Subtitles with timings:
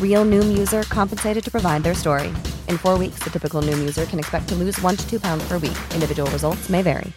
[0.00, 2.28] Real Noom user compensated to provide their story.
[2.68, 5.42] In four weeks, the typical Noom user can expect to lose one to two pounds
[5.48, 5.78] per week.
[5.94, 7.12] Individual results may vary.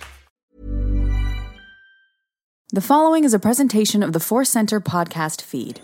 [2.72, 5.80] The following is a presentation of the Force Center podcast feed.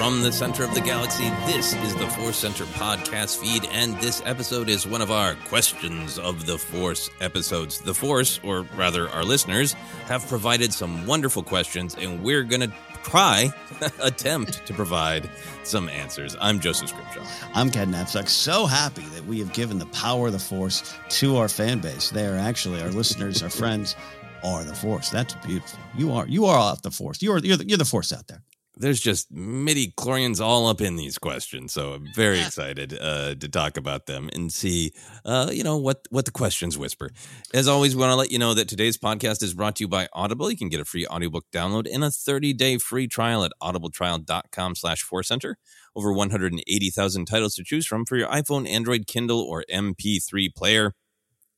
[0.00, 4.22] From the center of the galaxy, this is the Force Center podcast feed, and this
[4.24, 7.82] episode is one of our Questions of the Force episodes.
[7.82, 9.74] The Force, or rather our listeners,
[10.06, 12.72] have provided some wonderful questions, and we're going to
[13.02, 13.52] try,
[14.00, 15.28] attempt to provide
[15.64, 16.34] some answers.
[16.40, 17.26] I'm Joseph Scrimshaw.
[17.52, 18.30] I'm Ken Napzok.
[18.30, 22.08] So happy that we have given the power of the Force to our fan base.
[22.08, 23.96] They are actually our listeners, our friends
[24.42, 25.10] are the Force.
[25.10, 25.78] That's beautiful.
[25.94, 27.20] You are you are off the Force.
[27.20, 28.40] You are you're the, you're the Force out there
[28.80, 33.48] there's just midi chlorians all up in these questions so i'm very excited uh, to
[33.48, 34.92] talk about them and see
[35.24, 37.10] uh, you know what what the questions whisper
[37.54, 39.88] as always we want to let you know that today's podcast is brought to you
[39.88, 43.52] by audible you can get a free audiobook download and a 30-day free trial at
[43.62, 45.58] audibletrial.com slash force center.
[45.94, 50.94] over 180000 titles to choose from for your iphone android kindle or mp3 player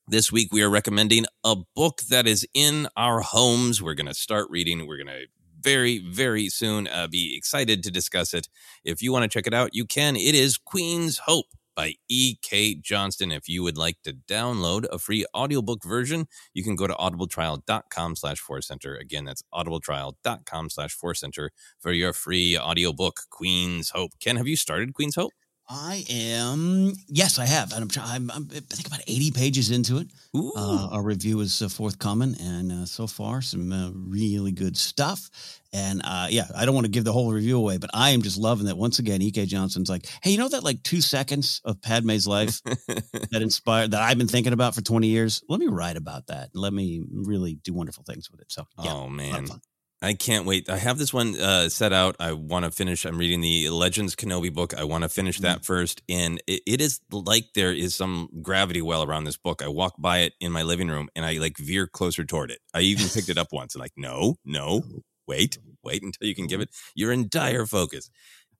[0.05, 3.81] this week, we are recommending a book that is in our homes.
[3.81, 4.85] We're going to start reading.
[4.85, 5.27] We're going to
[5.63, 6.87] very, very soon.
[6.87, 8.47] Uh, be excited to discuss it.
[8.83, 10.15] If you want to check it out, you can.
[10.15, 12.75] It is Queen's Hope by E.K.
[12.75, 13.31] Johnston.
[13.31, 18.15] If you would like to download a free audiobook version, you can go to audibletrial.com
[18.15, 18.95] slash center.
[18.95, 24.11] Again, that's audibletrial.com slash center for your free audiobook, Queen's Hope.
[24.19, 25.31] Ken, have you started Queen's Hope?
[25.75, 26.93] I am.
[27.07, 28.03] Yes, I have, and I'm.
[28.03, 30.07] I'm, I'm I think about eighty pages into it.
[30.35, 35.31] Uh, our review is uh, forthcoming, and uh, so far some uh, really good stuff.
[35.73, 38.21] And uh, yeah, I don't want to give the whole review away, but I am
[38.21, 38.77] just loving that.
[38.77, 39.47] Once again, E.K.
[39.47, 44.01] Johnston's like, "Hey, you know that like two seconds of Padme's life that inspired that
[44.03, 45.43] I've been thinking about for twenty years?
[45.49, 46.51] Let me write about that.
[46.53, 49.49] and Let me really do wonderful things with it." So yeah, oh a lot of
[49.49, 49.61] man.
[50.03, 50.69] I can't wait.
[50.69, 52.17] I have this one uh, set out.
[52.19, 53.05] I want to finish.
[53.05, 54.73] I'm reading the Legends Kenobi book.
[54.73, 55.43] I want to finish Mm-hmm.
[55.45, 56.01] that first.
[56.09, 59.63] And it, it is like there is some gravity well around this book.
[59.63, 62.59] I walk by it in my living room and I like veer closer toward it.
[62.73, 64.83] I even picked it up once and like, no, no,
[65.25, 68.09] wait, wait until you can give it your entire focus.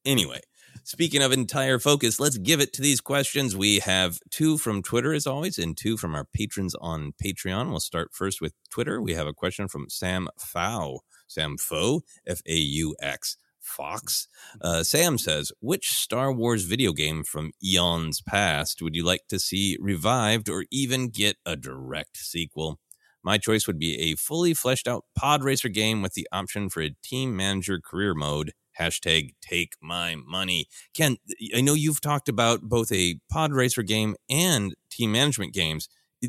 [0.05, 0.39] Anyway,
[0.85, 3.55] speaking of entire focus, let's give it to these questions.
[3.55, 7.69] We have two from Twitter, as always, and two from our patrons on Patreon.
[7.69, 9.01] We'll start first with Twitter.
[9.01, 11.03] We have a question from Sam Faux.
[11.33, 13.37] Sam Faux, F A U X.
[13.63, 14.27] Fox.
[14.61, 19.39] Uh, Sam says, which Star Wars video game from eons past would you like to
[19.39, 22.81] see revived or even get a direct sequel?
[23.23, 26.81] My choice would be a fully fleshed out pod racer game with the option for
[26.81, 28.51] a team manager career mode.
[28.77, 30.67] Hashtag take my money.
[30.93, 31.15] Ken,
[31.55, 35.87] I know you've talked about both a pod racer game and team management games.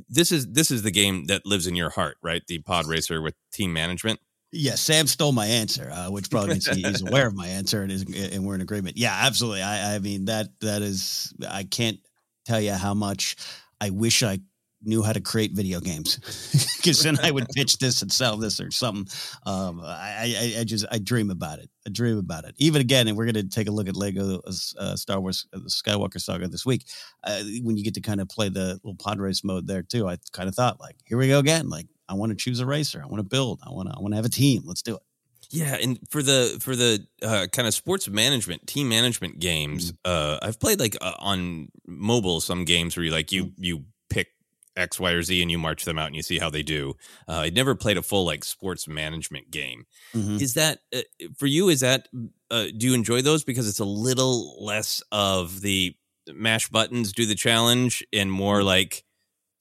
[0.09, 2.43] This is this is the game that lives in your heart, right?
[2.47, 4.21] The pod racer with team management.
[4.56, 7.83] Yeah, Sam stole my answer, uh, which probably means he, he's aware of my answer
[7.83, 8.97] and is, and we're in agreement.
[8.97, 9.62] Yeah, absolutely.
[9.62, 11.99] I, I mean that that is I can't
[12.45, 13.37] tell you how much
[13.81, 14.39] I wish I
[14.85, 16.19] knew how to create video games
[16.77, 19.12] because then I would pitch this and sell this or something.
[19.47, 21.69] Um, I, I I just I dream about it.
[21.87, 22.55] I dream about it.
[22.59, 24.41] Even again, and we're going to take a look at Lego
[24.79, 26.85] uh, Star Wars uh, the Skywalker Saga this week.
[27.25, 30.09] Uh, when you get to kind of play the little pod race mode there too,
[30.09, 31.69] I kind of thought like, here we go again.
[31.69, 33.01] Like I want to choose a racer.
[33.03, 33.61] I want to build.
[33.67, 34.62] I want to I want to have a team.
[34.65, 35.03] Let's do it.
[35.51, 40.39] Yeah, and for the for the uh, kind of sports management, team management games, uh,
[40.43, 44.29] I've played like uh, on mobile some games where you like you you pick
[44.77, 46.95] X, Y, or Z and you march them out and you see how they do.
[47.29, 49.87] Uh, I never played a full like sports management game.
[50.15, 50.41] Mhm.
[50.41, 51.03] Is that uh,
[51.37, 51.69] for you?
[51.69, 52.09] Is that
[52.51, 55.95] uh, do you enjoy those because it's a little less of the
[56.33, 59.05] mash buttons, do the challenge, and more like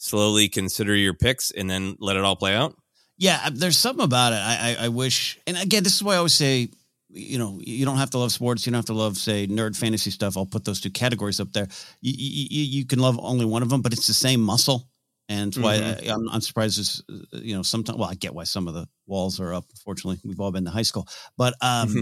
[0.04, 2.76] slowly consider your picks and then let it all play out?
[3.18, 4.38] Yeah, uh, there's something about it.
[4.38, 6.70] I, I I wish, and again, this is why I always say,
[7.10, 8.66] you know, you don't have to love sports.
[8.66, 10.36] You don't have to love, say, nerd fantasy stuff.
[10.36, 11.68] I'll put those two categories up there.
[12.02, 14.90] You you, you can love only one of them, but it's the same muscle,
[15.30, 16.10] and that's why Mhm.
[16.10, 16.80] I, I'm, I'm surprised.
[16.80, 17.98] This, uh, you know, sometimes.
[18.00, 19.66] Well, I get why some of the walls are up.
[19.86, 21.08] Fortunately, we've all been to high school,
[21.38, 21.94] but um,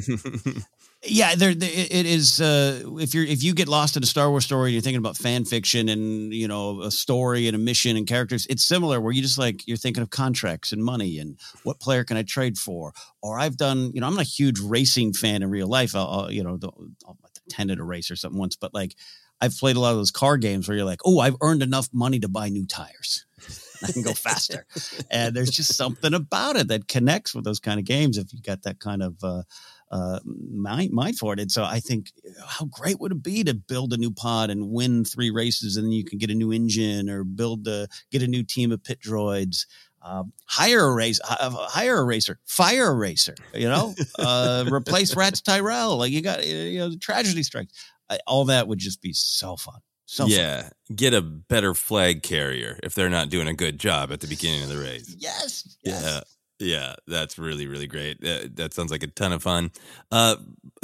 [1.03, 2.39] yeah, there it is.
[2.39, 5.17] Uh, if you're if you get lost in a Star Wars story, you're thinking about
[5.17, 8.45] fan fiction and you know a story and a mission and characters.
[8.49, 12.03] It's similar where you just like you're thinking of contracts and money and what player
[12.03, 12.93] can I trade for.
[13.21, 15.95] Or I've done, you know, I'm not a huge racing fan in real life.
[15.95, 16.59] I'll, I'll you know,
[17.07, 17.17] I'll
[17.51, 18.95] attended a race or something once, but like
[19.39, 21.89] I've played a lot of those car games where you're like, oh, I've earned enough
[21.91, 23.25] money to buy new tires.
[23.83, 24.65] I can go faster.
[25.09, 28.41] and there's just something about it that connects with those kind of games if you
[28.41, 29.41] got that kind of uh,
[29.91, 31.39] uh, mind, mind for it.
[31.39, 32.11] And so I think
[32.45, 35.85] how great would it be to build a new pod and win three races and
[35.85, 38.83] then you can get a new engine or build the get a new team of
[38.83, 39.65] pit droids.
[40.03, 45.13] Um, hire a race, uh, hire a racer, fire a racer, you know, uh, replace
[45.13, 45.97] Ratts Tyerell.
[45.97, 47.73] Like you got, you know, the tragedy strikes.
[48.09, 49.79] Uh, all that would just be so fun.
[50.05, 50.31] So fun.
[50.31, 54.27] yeah, get a better flag carrier if they're not doing a good job at the
[54.27, 55.13] beginning of the race.
[55.17, 55.77] Yes.
[55.83, 56.03] yes.
[56.03, 56.21] Yeah.
[56.61, 58.23] Yeah, that's really really great.
[58.23, 59.71] Uh, that sounds like a ton of fun.
[60.11, 60.35] Uh,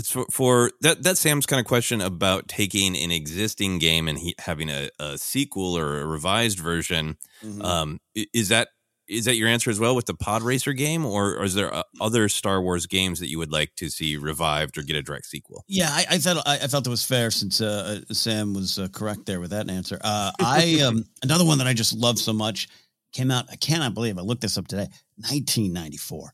[0.04, 4.36] for, for that that Sam's kind of question about taking an existing game and he,
[4.40, 7.18] having a, a sequel or a revised version.
[7.44, 7.64] Mhm.
[7.64, 8.00] Um,
[8.34, 8.70] is that
[9.08, 11.74] is that your answer as well with the Pod Racer game, or, or is there
[11.74, 15.02] uh, other Star Wars games that you would like to see revived or get a
[15.02, 15.64] direct sequel?
[15.68, 18.80] Yeah, I, I felt I, I felt it was fair since uh, uh, Sam was
[18.80, 19.98] uh, correct there with that answer.
[20.04, 22.68] Uh, I um, another one that I just love so much
[23.14, 23.46] came out.
[23.50, 24.88] I cannot believe I looked this up today.
[25.18, 26.34] 1994.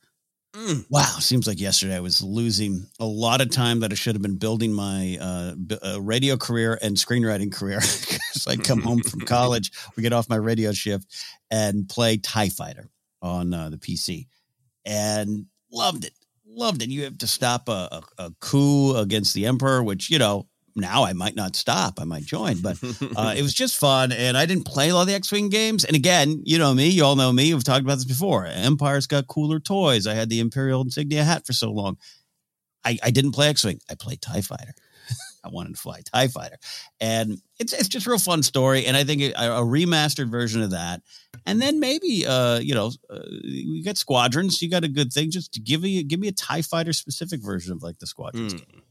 [0.55, 0.85] Mm.
[0.89, 4.21] Wow, seems like yesterday I was losing a lot of time that I should have
[4.21, 7.79] been building my uh, b- uh, radio career and screenwriting career.
[8.33, 11.05] Because I come home from college, we get off my radio shift
[11.51, 12.89] and play Tie Fighter
[13.21, 14.25] on uh, the PC,
[14.85, 16.13] and loved it.
[16.45, 16.89] Loved it.
[16.89, 21.03] You have to stop a, a, a coup against the emperor, which you know now
[21.03, 21.99] I might not stop.
[21.99, 22.77] I might join, but
[23.15, 24.11] uh, it was just fun.
[24.11, 25.83] And I didn't play a lot of the X Wing games.
[25.85, 27.53] And again, you know me, you all know me.
[27.53, 28.45] We've talked about this before.
[28.45, 30.07] Empire's got cooler toys.
[30.07, 31.97] I had the Imperial insignia hat for so long.
[32.85, 33.79] I, I didn't play X Wing.
[33.89, 34.73] I played TIE Fighter.
[35.45, 36.57] I wanted to fly TIE Fighter.
[36.99, 38.85] And it's it's just a real fun story.
[38.85, 41.01] And I think a, a remastered version of that.
[41.45, 44.61] And then maybe, uh, you know, uh, we got squadrons.
[44.61, 45.31] You got a good thing.
[45.31, 48.53] Just to give me, give me a TIE Fighter specific version of like the squadrons
[48.53, 48.57] Mm.
[48.71, 48.81] game.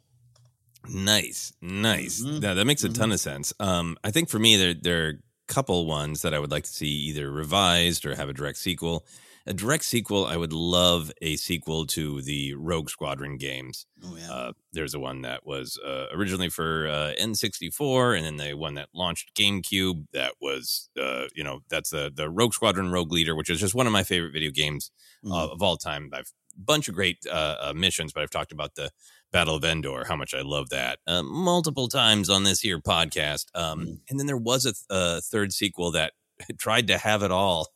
[0.88, 2.20] Nice, nice.
[2.22, 2.42] Mhm.
[2.42, 3.52] Yeah, that makes a ton of sense.
[3.60, 6.64] Um, I think for me, there there are a couple ones that I would like
[6.64, 9.06] to see either revised or have a direct sequel.
[9.44, 13.86] A direct sequel, I would love a sequel to the Rogue Squadron games.
[14.04, 14.32] Oh yeah.
[14.32, 18.74] Uh, there's a one that was uh, originally for uh, N64, and then the one
[18.74, 20.06] that launched GameCube.
[20.12, 23.74] That was, uh, you know, that's the the Rogue Squadron Rogue Leader, which is just
[23.74, 24.90] one of my favorite video games
[25.28, 26.10] uh, of all time.
[26.12, 28.90] I've bunch of great uh, uh, missions, but I've talked about the
[29.32, 33.46] Battle of Endor, how much I love that uh, multiple times on this here podcast.
[33.54, 33.98] Um, Mm.
[34.10, 36.12] And then there was a, th- a third sequel that
[36.58, 37.68] tried to have it all,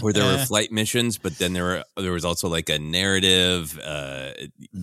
[0.00, 3.78] where there were flight missions, but then there were there was also like a narrative,
[3.84, 4.30] uh,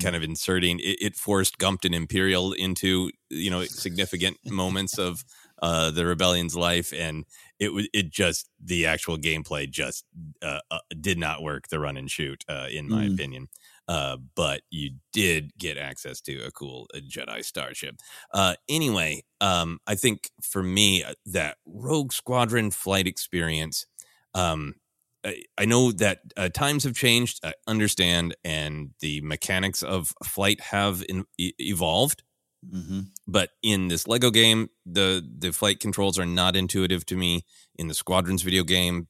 [0.01, 0.79] kind of inserting.
[0.79, 5.23] It, it forced Gumpton Imperial into you know significant moments of
[5.61, 7.25] uh, the rebellion's life, and
[7.59, 10.05] it was it just the actual gameplay just
[10.41, 11.67] uh, uh, did not work.
[11.69, 13.13] The run and shoot, uh, in my Mm.
[13.13, 13.47] opinion.
[13.87, 17.97] Uh, but you did get access to a cool uh, Jedi starship.
[18.33, 23.85] Uh, anyway, um, I think for me that Rogue Squadron flight experience.
[24.33, 24.75] Um,
[25.25, 27.39] I, I know that uh, times have changed.
[27.45, 32.23] I understand, and the mechanics of flight have in, e- evolved.
[32.71, 37.45] Hmm But in this Lego game, the the flight controls are not intuitive to me.
[37.75, 39.07] In the Squadrons video game,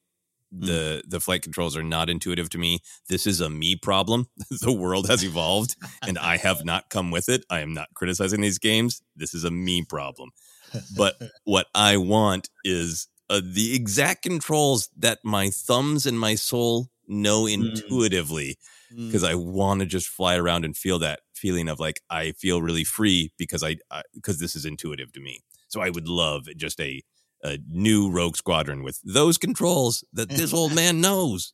[0.51, 2.79] the the flight controls are not intuitive to me.
[3.09, 4.27] This is a me problem.
[4.61, 7.45] the world has evolved, and I have not come with it.
[7.49, 9.01] I am not criticizing these games.
[9.15, 10.29] This is a me problem.
[10.97, 16.89] But what I want is uh, the exact controls that my thumbs and my soul
[17.07, 18.57] know intuitively
[18.93, 19.07] Mm.
[19.07, 22.61] because I want to just fly around and feel that feeling of like I feel
[22.61, 23.77] really free because I
[24.13, 25.41] because this is intuitive to me.
[25.67, 27.01] So I would love just a
[27.43, 31.53] a new Rogue Squadron with those controls that this old man knows.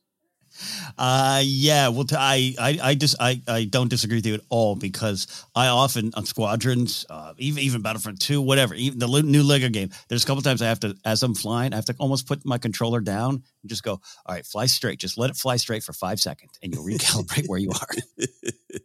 [0.98, 4.40] Uh yeah, well, t- I I I just I I don't disagree with you at
[4.48, 9.42] all because I often on squadrons, uh, even even Battlefront Two, whatever, even the new
[9.42, 9.90] Lego game.
[10.08, 12.44] There's a couple times I have to, as I'm flying, I have to almost put
[12.44, 14.98] my controller down and just go, all right, fly straight.
[14.98, 18.26] Just let it fly straight for five seconds, and you'll recalibrate where you are.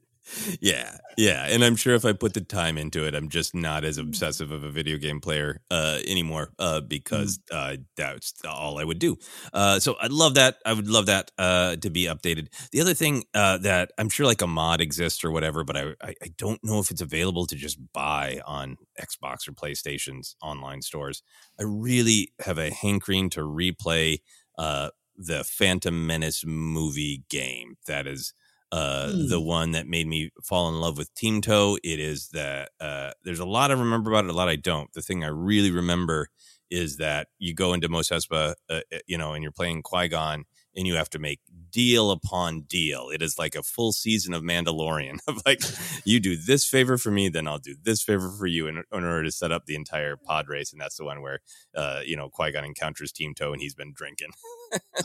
[0.61, 3.83] yeah, yeah, and I'm sure if I put the time into it, I'm just not
[3.83, 8.83] as obsessive of a video game player uh, anymore uh, because uh, that's all I
[8.83, 9.17] would do.
[9.53, 10.57] Uh, so I'd love that.
[10.65, 12.47] I would love that uh, to be updated.
[12.71, 15.93] The other thing uh, that I'm sure like a mod exists or whatever, but I,
[16.01, 20.81] I I don't know if it's available to just buy on Xbox or PlayStation's online
[20.81, 21.23] stores.
[21.59, 24.19] I really have a hankering to replay
[24.57, 27.77] uh, the Phantom Menace movie game.
[27.87, 28.33] That is
[28.71, 29.27] uh, Hmm.
[29.27, 31.77] the one that made me fall in love with Teemto.
[31.83, 34.91] It is that uh, there's a lot I remember about it, a lot I don't.
[34.93, 36.27] The thing I really remember
[36.71, 40.07] is that you go into Mos Espa, uh, uh, you know, and you're playing Qui
[40.07, 40.45] Gon,
[40.75, 43.09] and you have to make deal upon deal.
[43.13, 45.19] It is like a full season of Mandalorian.
[45.27, 45.61] Of like,
[46.05, 48.83] you do this favor for me, then I'll do this favor for you, in, in
[48.91, 50.71] order to set up the entire pod race.
[50.73, 51.39] And that's the one where,
[51.75, 54.31] uh, you know, Qui Gon encounters Teemto, and he's been drinking.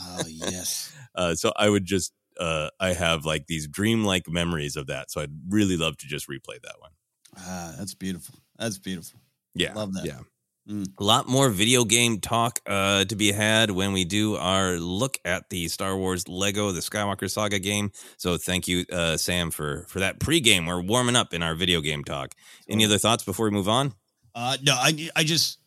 [0.00, 4.87] oh yes, Uh, so I would just, uh, I have like these dreamlike memories of
[4.88, 5.10] that.
[5.10, 6.90] So I'd really love to just replay that one.
[7.38, 8.34] ah, that's beautiful.
[8.58, 9.20] That's beautiful.
[9.54, 9.75] Yeah.
[9.75, 10.04] Love that.
[10.04, 10.20] Yeah.
[10.68, 10.87] Mm.
[10.99, 15.18] A lot more video game talk uh, to be had when we do our look
[15.25, 17.90] at the Star Wars Lego, the Skywalker Saga game.
[18.18, 20.66] So thank you, uh, Sam, for for that pregame.
[20.66, 22.34] We're warming up in our video game talk.
[22.68, 23.94] Any other thoughts before we move on?
[24.34, 25.58] Uh, no, I, I just,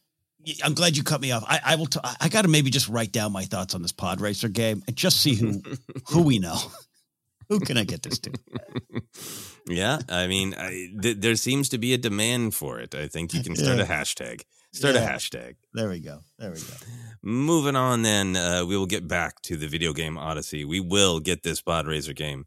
[0.64, 1.44] I'm glad you cut me off.
[1.48, 3.92] I, I will, t- I got to maybe just write down my thoughts on this
[3.92, 5.62] pod racer game and just see who,
[6.10, 6.58] who we know.
[7.50, 8.32] who can I get this to?
[9.68, 12.96] yeah, I mean, I, th- there seems to be a demand for it.
[12.96, 13.84] I think you can start Yeah.
[13.84, 14.42] a hashtag.
[14.74, 15.04] Start Yeah.
[15.04, 15.56] a hashtag.
[15.74, 16.20] There we go.
[16.40, 16.74] There we go.
[17.22, 20.66] Moving on, then uh, we will get back to the video game Odyssey.
[20.66, 22.46] We will get this Pod Racer game.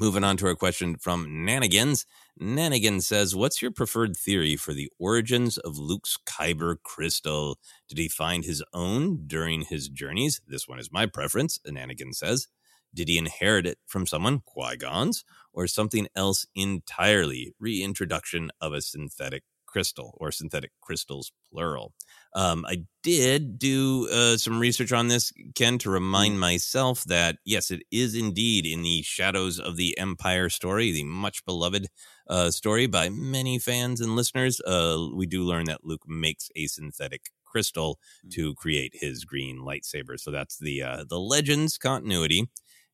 [0.00, 2.06] Moving on to our question from Nanigans.
[2.40, 7.58] Nanigan says, "What's your preferred theory for the origins of Luke's Kyber crystal?
[7.86, 10.40] Did he find his own during his journeys?
[10.46, 12.48] This one is my preference." Nanigan says,
[12.94, 17.52] "Did he inherit it from someone, Qui Gon's, or something else entirely?
[17.58, 21.92] Reintroduction of a synthetic crystal or synthetic crystals, plural."
[22.34, 27.70] Um, I did do uh, some research on this, Ken, to remind myself that yes,
[27.70, 31.88] it is indeed in the Shadows of the Empire story, the much beloved
[32.28, 34.60] uh, story by many fans and listeners.
[34.60, 37.98] Uh, we do learn that Luke makes a synthetic crystal
[38.30, 40.18] to create his green lightsaber.
[40.18, 42.48] So that's the uh, the Legends continuity.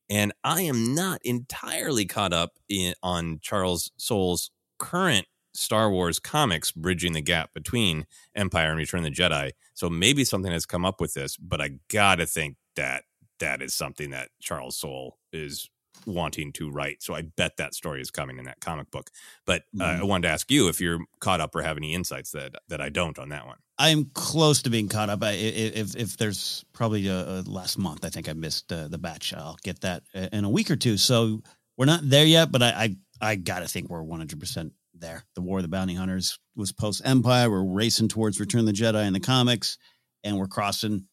[0.09, 5.27] And I am not entirely caught up in, on Charles Soule's current
[5.57, 9.53] Star Wars comics bridging the gap between Empire and Return of the Jedi.
[9.75, 13.05] So maybe something has come up with this, but I gotta think that
[13.41, 15.69] that is something that Charles Soule is
[16.05, 17.03] wanting to write.
[17.03, 19.11] So I bet that story is coming in that comic book.
[19.47, 20.01] But uh, Mhm.
[20.01, 22.81] I wanted to ask you if you're caught up or have any insights that that
[22.81, 23.57] I don't on that one.
[23.79, 25.23] I'm close to being caught up.
[25.23, 28.99] I, if if there's probably a, uh, last month, I think I missed uh, the
[28.99, 29.33] batch.
[29.35, 30.97] I'll get that uh, in a week or two.
[30.99, 31.43] So
[31.77, 35.25] we're not there yet, but I I, I gotta think we're 100 percent there.
[35.35, 37.51] The War of the Bounty Hunters was post Empire.
[37.51, 39.79] We're racing towards Return of the Jedi in the comics,
[40.25, 41.07] and we're crossing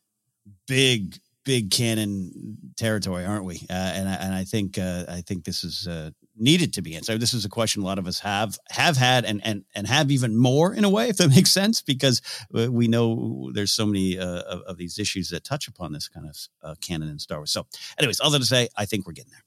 [0.68, 3.58] big big canon territory, aren't we?
[3.70, 6.96] Uh, and I, and I think uh, I think this is uh, needed to be
[6.96, 7.20] answered.
[7.20, 10.12] This is a question a lot of us have have had and and and have
[10.12, 12.22] even more in a way, if that makes sense, because
[12.58, 16.08] uh, we know there's so many uh, of, of these issues that touch upon this
[16.08, 17.52] kind of uh, canon in Star Wars.
[17.52, 17.66] So,
[17.98, 19.44] anyways, other to say, I think we're getting there.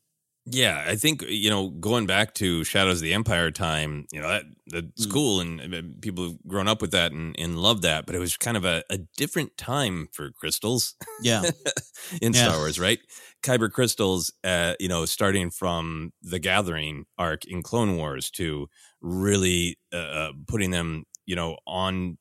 [0.49, 4.29] Yeah, I think you know going back to Shadows of the Empire time, you know
[4.29, 5.07] that that's Mm.
[5.07, 8.07] cool, and uh, people have grown up with that and, and love that.
[8.07, 11.47] But it was kind of a, a different time for crystals Yeah,
[12.23, 12.53] in Yeah.
[12.53, 13.01] Star Wars, right?
[13.43, 18.69] Kyber crystals, uh, you know, starting from the Gathering arc in Clone Wars to
[19.01, 22.19] really uh, uh, putting them, you know, on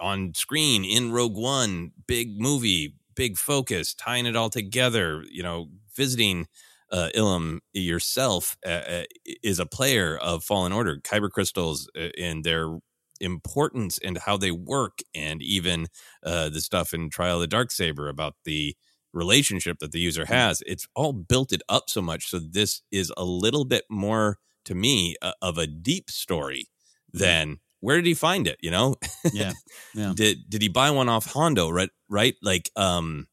[0.00, 5.24] on screen in Rogue One, big movie, big focus, tying it all together.
[5.30, 6.46] You know, visiting
[6.90, 9.02] uh, Ilum yourself uh, uh,
[9.42, 10.98] is a player of Fallen Order.
[10.98, 12.78] Kyber crystals uh, and their
[13.20, 15.86] importance and how they work, and even
[16.24, 18.74] uh, the stuff in Trial of the Dark Saber about the
[19.12, 20.62] relationship that the user has.
[20.66, 22.28] It's all built it up so much.
[22.28, 26.66] So this is a little bit more to me uh, of a deep story
[27.12, 28.58] than where did he find it?
[28.60, 28.96] You know,
[29.32, 29.52] yeah,
[29.94, 30.12] yeah.
[30.14, 31.70] did did he buy one off Hondo?
[31.70, 32.34] Right, right.
[32.42, 33.26] Like, um,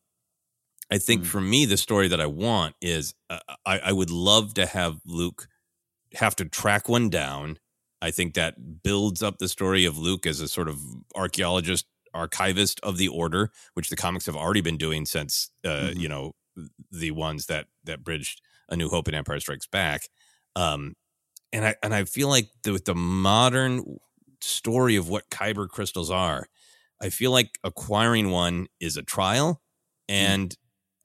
[0.92, 1.28] I think Mm.
[1.28, 5.00] for me, the story that I want is uh, I, I would love to have
[5.06, 5.48] Luke
[6.16, 7.60] have to track one down.
[8.02, 10.80] I think that builds up the story of Luke as a sort of
[11.16, 16.00] archaeologist, archivist of the Order, which the comics have already been doing since uh, Mhm.
[16.00, 16.34] you know
[16.92, 20.04] the ones that that bridged A New Hope and Empire Strikes Back.
[20.56, 20.96] Um,
[21.54, 23.98] and I and I feel like the, with the modern
[24.42, 26.48] story of what kyber crystals are,
[27.02, 29.62] I feel like acquiring one is a trial
[30.10, 30.56] and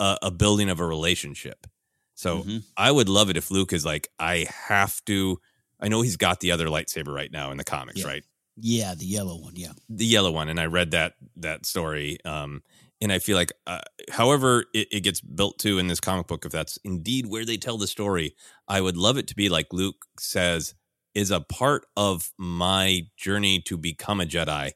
[0.03, 1.67] a, a building of a relationship.
[2.15, 2.63] So Mhm.
[2.77, 5.39] I would love it if Luke is like, I have to.
[5.81, 8.07] I know he's got the other lightsaber right now in the comics, Yeah.
[8.13, 8.25] right?
[8.57, 9.57] yeah, the yellow one.
[9.57, 12.63] Yeah, the yellow one and i read that that story um
[13.01, 16.45] and i feel like uh, however it, it gets built to in this comic book
[16.45, 18.35] if that's indeed where they tell the story
[18.69, 20.75] i would love it to be like luke says
[21.15, 24.71] is a part of my journey to become a jedi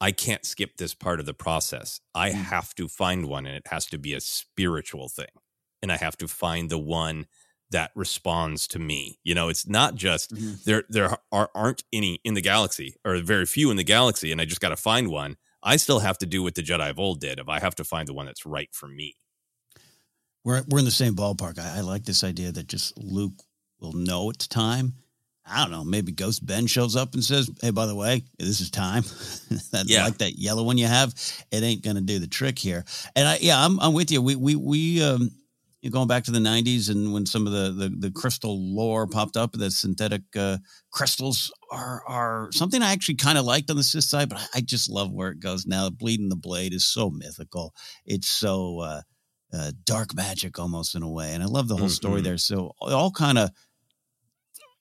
[0.00, 2.34] i can't skip this part of the process i Mm.
[2.34, 5.34] have to find one and it has to be a spiritual thing
[5.82, 7.26] and i have to find the one
[7.70, 10.64] that responds to me you know it's not just Mhm.
[10.64, 14.40] there there are, aren't any in the galaxy or very few in the galaxy and
[14.40, 16.98] i just got to find one i still have to do what the jedi of
[16.98, 19.14] old did if i have to find the one that's right for me
[20.44, 21.58] we're we're in the same ballpark.
[21.58, 23.42] I, I like this idea that just Luke
[23.78, 24.94] will know it's time.
[25.46, 25.84] I don't know.
[25.84, 29.02] Maybe Ghost Ben shows up and says, "Hey, by the way, this is time."
[29.72, 30.04] that Yeah.
[30.04, 31.14] like that yellow one you have,
[31.50, 32.84] it ain't gonna do the trick here.
[33.16, 34.22] And I, yeah, I'm I'm with you.
[34.22, 35.30] We we we um,
[35.90, 39.36] going back to the '90s and when some of the the, the crystal lore popped
[39.36, 40.58] up, the synthetic uh,
[40.92, 44.60] crystals are are something I actually kind of liked on the Sith side, but I,
[44.60, 45.88] just love where it goes now.
[45.90, 47.74] Bleeding the blade is so mythical.
[48.04, 48.80] It's so.
[48.80, 49.02] uh
[49.52, 51.34] uh, dark magic almost in a way.
[51.34, 52.24] And I love the whole story Mhm.
[52.24, 52.38] there.
[52.38, 53.50] So it all kind of,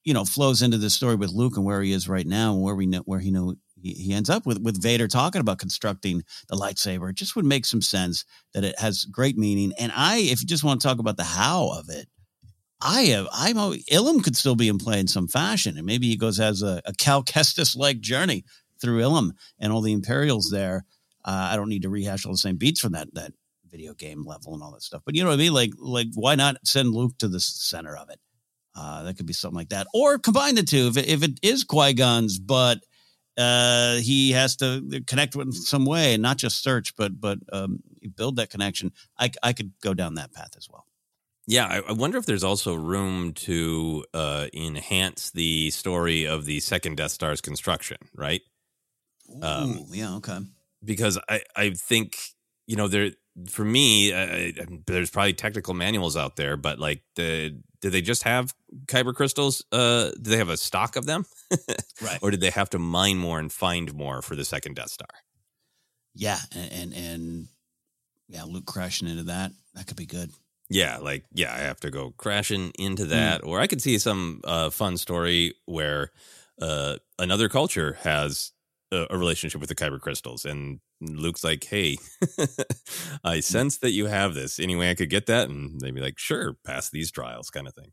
[0.09, 2.63] you know, flows into the story with Luke and where he is right now and
[2.63, 5.59] where we know where he know he, he ends up with with Vader talking about
[5.59, 7.11] constructing the lightsaber.
[7.11, 9.71] It just would make some sense that it has great meaning.
[9.77, 12.07] And I, if you just want to talk about the how of it,
[12.81, 16.17] I have I'm Ilum could still be in play in some fashion, and maybe he
[16.17, 18.45] goes as a, a Cal Kestis like journey
[18.81, 20.85] through Ilum and all the Imperials there.
[21.23, 23.33] Uh, I don't need to rehash all the same beats from that that
[23.69, 25.03] video game level and all that stuff.
[25.05, 25.53] But you know what I mean?
[25.53, 28.19] Like, like why not send Luke to the center of it?
[28.79, 30.87] Uh, that could be something like that, or combine the two.
[30.87, 32.77] If it, if it is Qui Gon's, but
[33.37, 37.39] uh, he has to connect with in some way, and not just search, but but
[37.51, 37.79] um,
[38.15, 38.91] build that connection.
[39.17, 40.85] I I could go down that path as well.
[41.47, 46.59] yeah I, I wonder if there's also room to uh enhance the story of the
[46.59, 48.41] second death star's construction right
[49.41, 50.39] Um, yeah, okay.
[50.83, 52.17] because I, I think
[52.67, 53.11] you know there
[53.47, 54.51] for me uh,
[54.87, 58.53] there's probably technical manuals out there but like the did they just have
[58.85, 61.25] kyber crystals uh do they have a stock of them
[62.01, 62.19] Right.
[62.21, 65.07] or did they have to mine more and find more for the second death star
[66.15, 67.47] Yeah, and, and and
[68.27, 70.31] yeah, Luke crashing into that that could be good.
[70.69, 73.09] yeah like yeah i have to go crashing into Hmm.
[73.09, 76.11] that or i could see some uh fun story where
[76.61, 78.51] uh another culture has
[78.91, 81.97] a, a relationship with the kyber crystals and luke's like hey
[83.23, 83.43] i mm.
[83.43, 86.19] sense that you have this any way i could get that and they'd be like
[86.19, 87.91] sure pass these trials kind of thing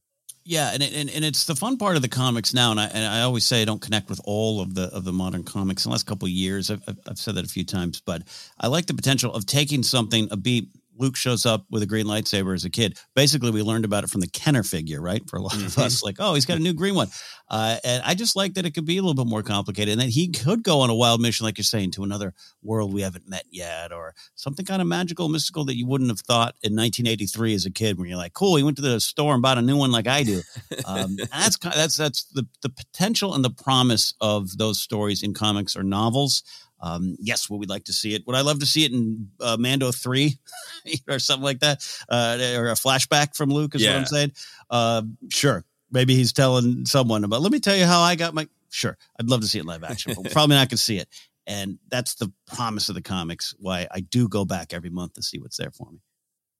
[0.49, 3.05] Yeah, and, and and it's the fun part of the comics now, and I and
[3.05, 5.91] I always say I don't connect with all of the of the modern comics in
[5.91, 6.71] the last couple of years.
[6.71, 8.23] I've, I've I've said that a few times, but
[8.61, 10.69] I like the potential of taking something a beat.
[10.99, 12.99] Luke shows up with a green lightsaber as a kid.
[13.15, 15.23] Basically, we learned about it from the Kenner figure, right?
[15.29, 17.09] For a lot of us, like, oh, he's got a new green one,
[17.51, 20.01] uh, and I just like that it could be a little bit more complicated, and
[20.01, 23.03] that he could go on a wild mission, like you're saying, to another world we
[23.03, 26.75] haven't met yet, or something kind of magical, mystical that you wouldn't have thought in
[26.75, 29.59] 1983 as a kid, when you're like, cool, he went to the store and bought
[29.59, 30.43] a new one like I do.
[30.85, 35.77] Um, that's that's that's the the potential and the promise of those stories in comics
[35.77, 36.43] or novels.
[36.81, 38.27] Um, yes, would we like to see it?
[38.27, 40.39] Would I love to see it in uh, Mando three
[41.09, 43.75] or something like that, uh, or a flashback from Luke?
[43.75, 44.33] Is what I'm saying.
[44.71, 47.43] Uh, sure, maybe he's telling someone about.
[47.43, 48.49] Let me tell you how I got my.
[48.71, 50.15] Sure, I'd love to see it live action.
[50.21, 51.09] but probably not going to see it,
[51.47, 53.55] and that's the promise of the comics.
[53.59, 56.01] Why I do go back every month to see what's there for me.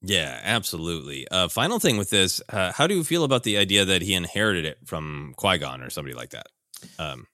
[0.01, 1.27] Yeah, absolutely.
[1.27, 4.13] Uh, final thing with this, uh, how do you feel about the idea that he
[4.13, 6.47] inherited it from Qui Gon or somebody like that?
[6.99, 7.25] Um,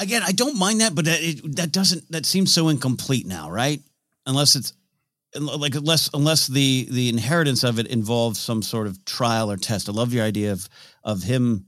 [0.00, 2.10] Again, I don't mind that, but that, it, that doesn't.
[2.10, 3.80] That seems so incomplete now, right?
[4.26, 4.72] Unless it's
[5.38, 9.88] like unless unless the the inheritance of it involves some sort of trial or test.
[9.88, 10.68] I love your idea of
[11.04, 11.66] of him.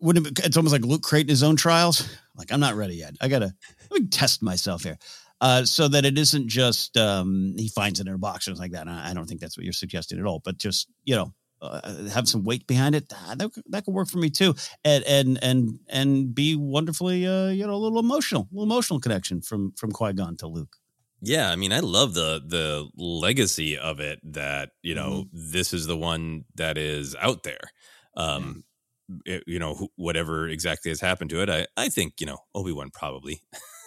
[0.00, 2.08] Wouldn't it, it's almost like Luke creating his own trials.
[2.36, 3.16] Like I'm not ready yet.
[3.20, 3.52] I gotta
[3.90, 4.96] let me test myself here,
[5.42, 8.72] uh, so that it isn't just um, he finds it in a box or something
[8.72, 8.88] like that.
[8.88, 10.40] I don't think that's what you're suggesting at all.
[10.42, 13.12] But just you know, uh, have some weight behind it.
[13.12, 17.26] Ah, That, could- that could work for me too, and and and and be wonderfully,
[17.26, 20.46] uh, you know, a little emotional, a little emotional connection from from Qui Gon to
[20.46, 20.76] Luke.
[21.22, 24.18] yeah, I mean, I love the the legacy of it.
[24.32, 27.60] That you know, this is the one that is out there.
[28.16, 28.64] Um,
[29.26, 32.72] it- you know, whatever exactly has happened to it, I I think you know Obi
[32.72, 33.42] Wan probably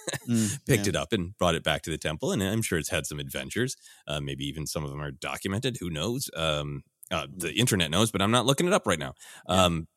[0.66, 3.06] picked it up and brought it back to the temple, and I'm sure it's had
[3.06, 3.76] some adventures.
[4.08, 5.78] Uh, maybe even some of them are documented.
[5.80, 6.30] Who knows?
[6.36, 6.84] Um,
[7.14, 9.14] uh, the internet knows, but I'm not looking it up right now.
[9.48, 9.88] Um,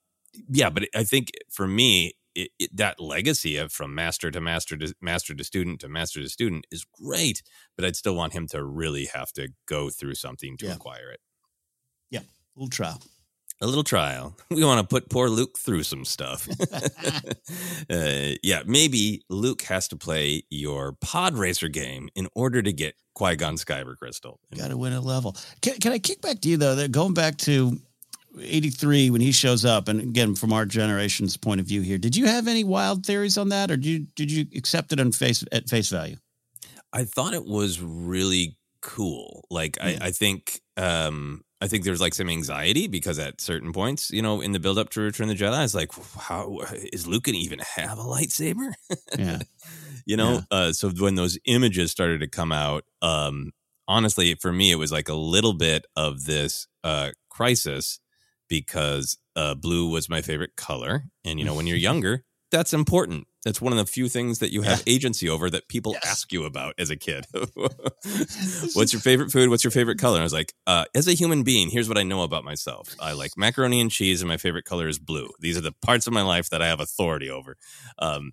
[0.49, 4.77] yeah, but I think for me, it, it, that legacy of from master to master
[4.77, 7.43] to master to student to master to student is great,
[7.77, 10.75] but I'd still want him to really have to go through something to Yeah.
[10.75, 11.21] acquire it.
[12.11, 12.21] Yeah,
[12.55, 13.01] little trial.
[13.61, 14.37] A little trial.
[14.51, 16.49] We want to put poor Luke through some stuff.
[17.91, 22.95] uh, yeah, maybe Luke has to play your pod racer game in order to get
[23.15, 24.39] Qui Gon's kyber Crystal.
[24.57, 25.37] Got to win a level.
[25.63, 26.75] Can, can I kick back to you though?
[26.75, 27.79] That going back to
[28.39, 32.15] '83 when he shows up, and again from our generation's point of view here, did
[32.15, 35.13] you have any wild theories on that, or did you did you accept it on
[35.13, 36.17] face at face value?
[36.93, 39.45] I thought it was really cool.
[39.51, 39.87] Like Hmm.
[39.87, 44.21] I, I think um I think there's like some anxiety because at certain points, you
[44.21, 46.61] know, in the build up to Return of the Jedi, it's like, how
[46.93, 48.73] is Luke gonna even have a lightsaber?
[49.19, 49.41] Yeah,
[50.07, 50.43] you know?
[50.51, 53.53] Uh so when those images started to come out, um
[53.89, 58.01] honestly for me it was like a little bit of this uh crisis
[58.49, 61.05] because uh blue was my favorite color.
[61.25, 63.27] And you know, when you're younger, that's important.
[63.47, 66.43] That's one of the few things that you have agency over that people ask you
[66.45, 67.27] about as a kid.
[68.75, 69.51] What's your favorite food?
[69.51, 70.17] What's your favorite color?
[70.17, 72.89] And I was like, uh, as a human being, here's what I know about myself.
[72.99, 75.31] I like macaroni and cheese, and my favorite color is blue.
[75.39, 77.57] These are the parts of my life that I have authority over.
[78.01, 78.33] Um,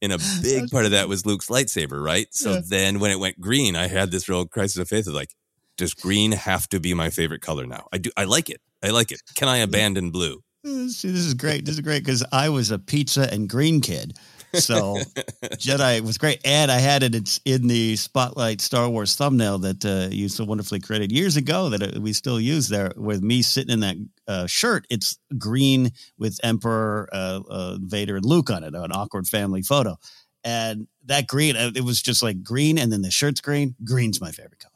[0.00, 2.28] and a big part of that was Luke's lightsaber, right?
[2.30, 2.60] So Yeah.
[2.68, 5.34] then when it went green, I had this real crisis of faith of like,
[5.76, 7.88] does green have to be my favorite color now?
[7.92, 8.10] I do.
[8.16, 8.60] I like it.
[8.80, 9.22] I like it.
[9.34, 10.44] Can I abandon blue?
[10.66, 11.64] See, this is great.
[11.64, 14.16] This is great because I was a pizza and green kid.
[14.54, 14.96] So
[15.42, 17.14] Jedi was great, and I had it.
[17.14, 21.68] It's in the Spotlight Star Wars thumbnail that uh, you so wonderfully created years ago
[21.70, 22.92] that uh, we still use there.
[22.96, 28.24] With me sitting in that uh, shirt, it's green with Emperor uh, uh, Vader and
[28.24, 29.96] Luke on it, an awkward family photo.
[30.44, 33.74] And that green, uh, it was just like green, and then the shirt's green.
[33.84, 34.72] Green's my favorite color.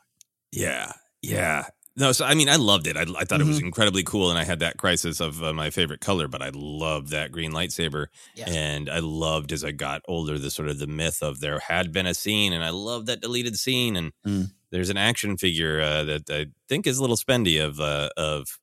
[0.53, 1.67] Yeah, yeah.
[2.01, 2.97] No, so I mean, I loved it.
[2.97, 5.69] I, I thought it was incredibly cool, and I had that crisis of uh, my
[5.71, 6.27] favorite color.
[6.29, 8.49] But I loved that green lightsaber, Yeah.
[8.49, 11.93] and I loved as I got older the sort of the myth of there had
[11.93, 13.97] been a scene, and I love that deleted scene.
[13.97, 14.51] And Mm.
[14.71, 18.59] there's an action figure uh, that I think is a little spendy of uh, of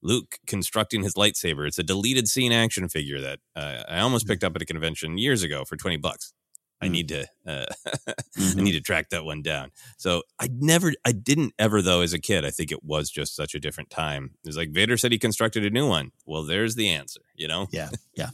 [0.00, 1.66] Luke constructing his lightsaber.
[1.66, 5.18] It's a deleted scene action figure that uh, I almost picked up at a convention
[5.18, 6.32] years ago for twenty bucks.
[6.80, 6.90] I Mm.
[6.92, 7.66] need to uh,
[8.06, 8.62] I Mhm.
[8.62, 9.70] need to track that one down.
[9.96, 12.44] So I never, I didn't ever though as a kid.
[12.44, 14.30] I think it was just such a different time.
[14.44, 16.12] It was like Vader said he constructed a new one.
[16.26, 17.20] Well, there's the answer.
[17.34, 17.66] You know?
[17.72, 18.30] Yeah, yeah,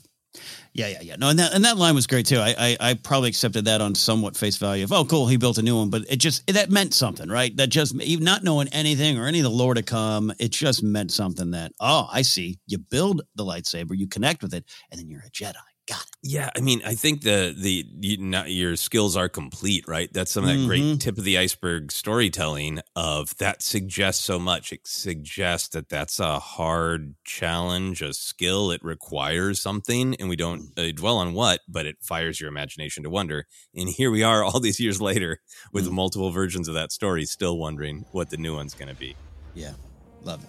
[0.73, 1.17] yeah, yeah, yeah.
[1.17, 2.39] No, and that and that line was great too.
[2.39, 5.59] I, I I probably accepted that on somewhat face value of oh cool he built
[5.59, 7.57] a new one, but it just that meant something, right?
[7.57, 10.83] That just even not knowing anything or any of the lore to come, it just
[10.83, 14.99] meant something that oh I see you build the lightsaber, you connect with it, and
[15.01, 15.55] then you're a Jedi.
[15.87, 16.07] Got it.
[16.23, 20.11] Yeah, I mean, I think the the you, not, your skills are complete, right?
[20.11, 20.67] That's some of that Mhm.
[20.67, 24.73] great tip of the iceberg storytelling of that suggests so much.
[24.73, 28.71] It suggests that that's a hard challenge, a skill.
[28.71, 33.03] It requires something, and we don't uh, dwell on what, but it fires your imagination
[33.03, 33.47] to wonder.
[33.75, 35.93] And here we are, all these years later, with Mm.
[35.93, 39.17] multiple versions of that story, still wondering what the new one's going to be.
[39.55, 39.75] Yeah.
[40.23, 40.49] Love it.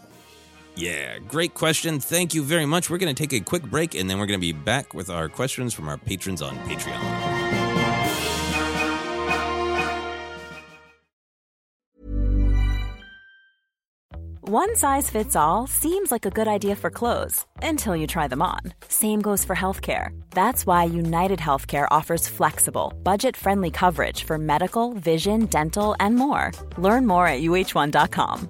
[0.76, 2.00] Yeah, great question.
[2.00, 2.90] Thank you very much.
[2.90, 5.10] We're going to take a quick break and then we're going to be back with
[5.10, 7.46] our questions from our patrons on Patreon.
[14.48, 18.44] One size fits all seems like a good idea for clothes until you try them
[18.44, 18.60] on.
[18.88, 20.10] Same goes for healthcare.
[20.30, 26.52] That's why United Healthcare offers flexible, budget friendly coverage for medical, vision, dental, and more.
[26.78, 28.50] Learn more at uh1.com.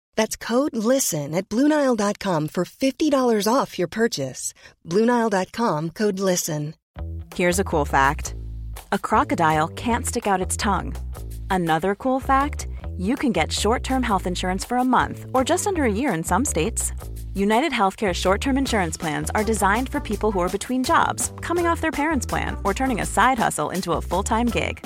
[0.15, 4.53] That's code LISTEN at Bluenile.com for $50 off your purchase.
[4.87, 6.75] Bluenile.com code LISTEN.
[7.35, 8.35] Here's a cool fact
[8.91, 10.95] a crocodile can't stick out its tongue.
[11.49, 15.67] Another cool fact you can get short term health insurance for a month or just
[15.67, 16.91] under a year in some states.
[17.33, 21.67] United Healthcare short term insurance plans are designed for people who are between jobs, coming
[21.67, 24.85] off their parents' plan, or turning a side hustle into a full time gig.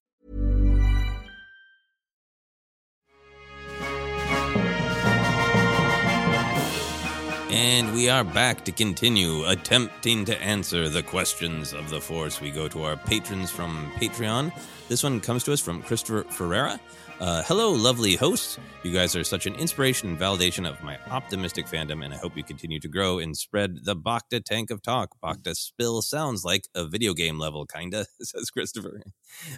[7.51, 12.39] And we are back to continue attempting to answer the questions of the Force.
[12.39, 14.53] We go to our patrons from Patreon.
[14.87, 16.79] This one comes to us from Christopher Ferreira.
[17.21, 18.57] Uh, hello, lovely hosts.
[18.81, 22.35] You guys are such an inspiration and validation of my optimistic fandom, and I hope
[22.35, 25.11] you continue to grow and spread the Bacta tank of talk.
[25.23, 29.03] Bacta spill sounds like a video game level, kinda, says Christopher.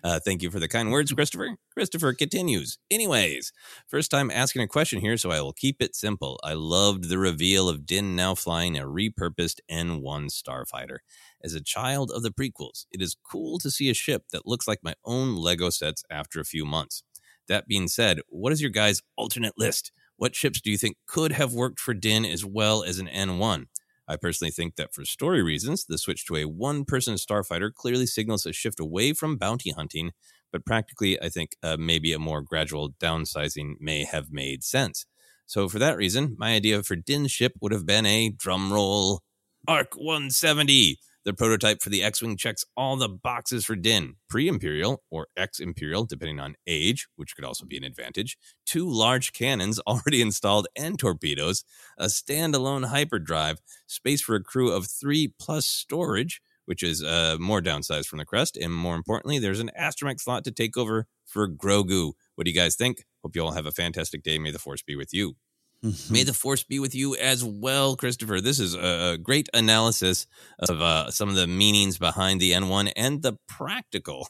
[0.04, 1.56] Uh, thank you for the kind words, Christopher.
[1.72, 2.80] Christopher continues.
[2.92, 3.54] Anyways,
[3.88, 6.42] first time asking a question here, so I will keep it simple.
[6.44, 10.98] I loved the reveal of Din now flying a repurposed N1 starfighter.
[11.42, 14.68] As a child of the prequels, it is cool to see a ship that looks
[14.68, 17.04] like my own Lego sets after a few months.
[17.48, 19.92] That being said, what is your guys' alternate list?
[20.18, 23.66] What ships do you think could have worked for Din as well as an N1?
[24.08, 28.06] I personally think that for story reasons, the switch to a one person starfighter clearly
[28.06, 30.12] signals a shift away from bounty hunting,
[30.52, 35.06] but practically, I think uh, maybe a more gradual downsizing may have made sense.
[35.46, 39.20] So, for that reason, my idea for Din's ship would have been a drumroll
[39.68, 44.48] Arc 170 the prototype for the X Wing checks all the boxes for Din pre
[44.48, 49.34] Imperial or ex Imperial, depending on age, which could also be an advantage, two large
[49.34, 51.64] cannons already installed and torpedoes,
[51.98, 57.62] a standalone hyperdrive, space for a crew of three plus storage, which is uh, more
[57.62, 61.48] downsized from the Crest, and more importantly, there's an astromech slot to take over for
[61.48, 62.14] Grogu.
[62.36, 63.06] What do you guys think?
[63.22, 64.38] Hope you all have a fantastic day.
[64.38, 65.36] May the Force be with you.
[65.84, 66.14] Mm-hmm.
[66.14, 68.40] May the force be with you as well, Christopher.
[68.40, 70.28] This is a great analysis
[70.60, 74.28] of uh, some of the meanings behind the N1 and the practical.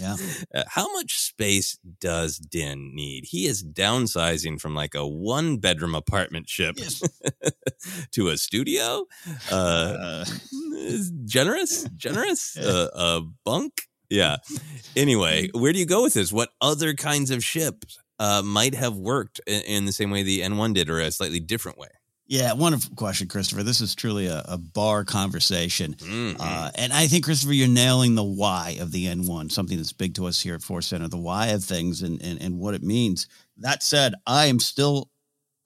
[0.00, 0.16] yeah.
[0.54, 3.24] Uh, how much space does Din need?
[3.26, 7.02] He is downsizing from like a one bedroom apartment ship yes.
[8.12, 9.06] to a studio.
[9.50, 10.24] Uh, uh,
[11.24, 13.88] generous, generous, uh, a bunk.
[14.10, 14.36] Yeah.
[14.94, 16.32] Anyway, where do you go with this?
[16.32, 20.40] What other kinds of ships uh, might have worked in, in, the same way the
[20.40, 21.88] N1 did or a slightly different way?
[22.26, 23.62] Yeah, wonderful question, Christopher.
[23.62, 25.94] This is truly a, a bar conversation.
[25.94, 26.40] Mm-hmm.
[26.40, 30.14] Uh, and I think, Christopher, you're nailing the why of the N1, something that's big
[30.14, 32.82] to us here at Force Center, the why of things and, and, and what it
[32.82, 33.28] means.
[33.58, 35.10] That said, I am still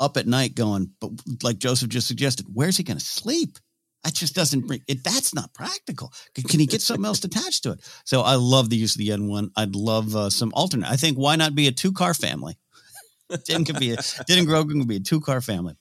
[0.00, 1.11] up at night going, but
[1.42, 3.58] like Joseph just suggested, where's he going to sleep?
[4.04, 5.02] That just doesn't bring it.
[5.02, 6.12] That's not practical.
[6.34, 7.80] Can, can he get something else attached to it?
[8.04, 9.50] So I love the use of the N1.
[9.56, 10.88] I'd love uh, some alternate.
[10.88, 12.58] I think why not be a two car family?
[13.44, 15.74] Din could be a Din and Grogu could be a two car family.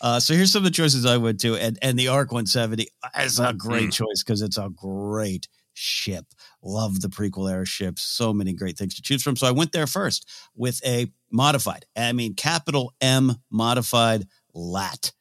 [0.00, 2.86] Uh, so here's some of the choices I would do, and and the Arc 170
[3.20, 3.92] is a great mm.
[3.92, 6.26] choice because it's a great ship.
[6.62, 8.02] Love the prequel era ships.
[8.02, 9.36] So many great things to choose from.
[9.36, 11.86] So I went there first with a modified.
[11.96, 15.12] I mean, capital M modified lat.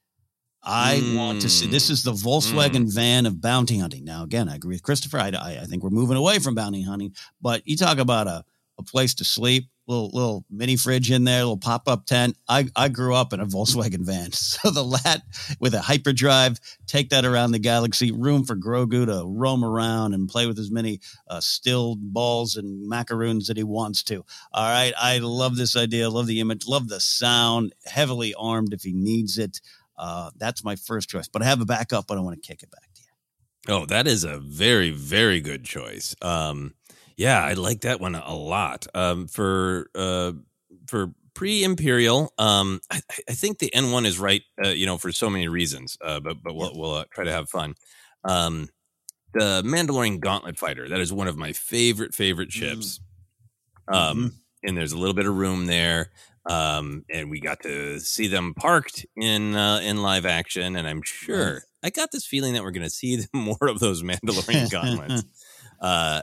[0.64, 1.18] I mm.
[1.18, 2.94] want to see this is the Volkswagen mm.
[2.94, 4.04] van of bounty hunting.
[4.04, 5.18] Now, again, I agree with Christopher.
[5.18, 8.46] I, I, think we're moving away from bounty hunting, but you talk about a,
[8.78, 12.38] a place to sleep, little little mini fridge in there, little pop up tent.
[12.48, 15.24] I, I grew up in a Volkswagen van, so the lat
[15.60, 20.30] with a hyperdrive, take that around the galaxy, room for Grogu to roam around and
[20.30, 24.24] play with as many uh, stilled balls and macaroons that he wants to.
[24.52, 27.74] All right, I love this idea, love the image, love the sound.
[27.86, 29.60] Heavily armed if he needs it.
[30.02, 31.28] Uh, that's my first choice.
[31.28, 33.74] But I have a backup, but I want to kick it back to you.
[33.76, 36.16] Oh, that is a very, very good choice.
[36.24, 36.74] Um,
[37.16, 38.88] yeah, I like that one a lot.
[38.96, 40.32] Um, for uh,
[40.88, 44.42] for pre-imperial, um, I, I, think the N one is right.
[44.64, 46.00] Uh, you know, for so many reasons.
[46.04, 47.76] Uh, but but we'll, we'll uh, try to have fun.
[48.24, 48.70] Um,
[49.36, 50.90] the Mandalorian Gauntlet Fighter.
[50.90, 52.54] That is one of my favorite favorite mm.
[52.54, 53.00] ships.
[53.88, 54.28] Um, mm-hmm.
[54.64, 56.12] and there's a little bit of room there
[56.50, 60.76] um, and we got to see them parked in uh, in live action.
[60.76, 64.04] And I'm sure I got this feeling that we're going to see more of those
[64.04, 65.24] Mandalorian gauntlets.
[65.82, 66.22] uh,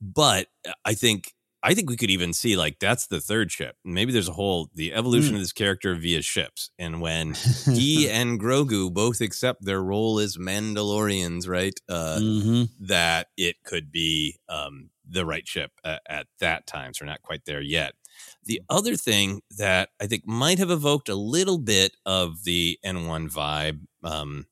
[0.00, 3.76] but uh, I think I think we could even see like that's the third ship.
[3.84, 5.36] Maybe there's a whole the evolution mm.
[5.36, 7.34] of this character via ships, and when
[7.66, 11.78] he and Grogu both accept their role as Mandalorians, right?
[11.88, 12.62] Uh, mm-hmm.
[12.86, 16.94] That it could be um, the right ship at, at that time.
[16.94, 17.94] So we're not quite there yet.
[18.50, 23.30] The other thing that I think might have evoked a little bit of the N1
[23.30, 24.46] vibe um,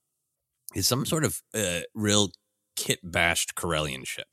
[0.73, 2.31] is some sort of uh, real
[2.77, 4.29] kit bashed Corellian ship.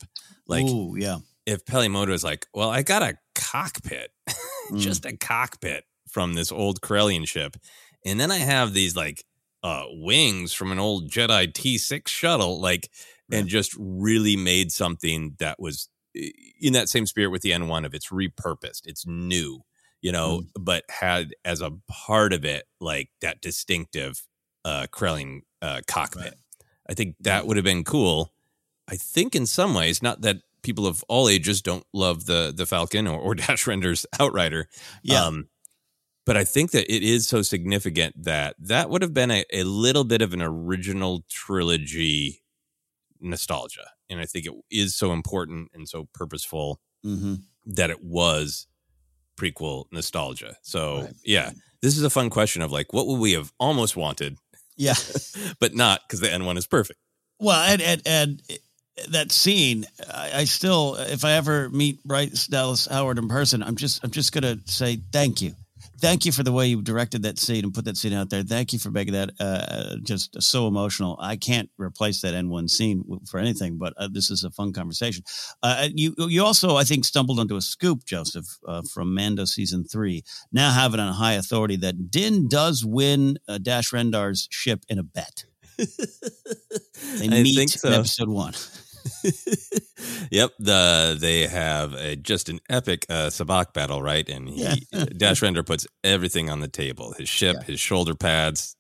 [0.46, 1.18] Like, Ooh, yeah.
[1.48, 4.78] If Peli Motto is like, well, I got a cockpit, mm.
[4.78, 7.58] just a cockpit from this old Corellian ship.
[8.06, 9.26] And then I have these like
[9.64, 12.92] uh, wings from an old Jedi T6 shuttle, like,
[13.32, 13.40] right.
[13.40, 15.90] and just really made something that was
[16.62, 19.62] in that same spirit with the N1 of it's repurposed, it's new,
[20.02, 20.48] you know, mm.
[20.60, 24.28] but had as a part of it like that distinctive
[24.64, 26.24] uh Corellian uh, cockpit.
[26.24, 26.34] Right.
[26.90, 28.32] I think that would have been cool.
[28.88, 32.66] I think in some ways, not that people of all ages don't love the the
[32.66, 34.68] Falcon or, or Dash Rendar's Outrider.
[35.04, 35.24] Yeah.
[35.24, 35.50] Um,
[36.26, 39.64] but I think that it is so significant that that would have been a, a
[39.64, 42.42] little bit of an original trilogy
[43.20, 47.36] nostalgia and I think it is so important and so purposeful mm-hmm.
[47.66, 48.68] that it was
[49.38, 50.58] prequel nostalgia.
[50.62, 51.14] So right.
[51.24, 51.52] yeah,
[51.82, 54.38] this is a fun question of like, what would we have almost wanted?
[54.78, 54.96] Yeah,
[55.60, 57.00] but not because the N one is perfect.
[57.40, 58.42] Well, and and, and
[59.10, 63.76] that scene, I, I, still, if I ever meet Bryce Dallas Howard in person, I'm
[63.76, 65.56] just I'm just gonna say thank you
[66.00, 68.44] thank you for the way you directed that scene and put that scene out there.
[68.44, 71.18] Thank you for making that uh, just so emotional.
[71.20, 75.24] I can't replace that N1 scene for anything, but uh, this is a fun conversation.
[75.64, 79.46] Uh, uh, you you also, I think, stumbled onto a scoop, Joseph, uh, from Mando
[79.46, 80.24] season three.
[80.52, 85.00] Now have it on high authority that Din does win uh, Dash Rendar's ship in
[85.00, 85.46] a bet.
[87.18, 87.90] They I meet think in so.
[87.90, 88.54] episode one.
[90.32, 94.28] yep, the they have a, just an epic uh, sabacc battle, right?
[94.28, 94.76] And he, Yeah.
[95.18, 98.76] Dash Rendar puts everything on the table: his ship, his shoulder pads.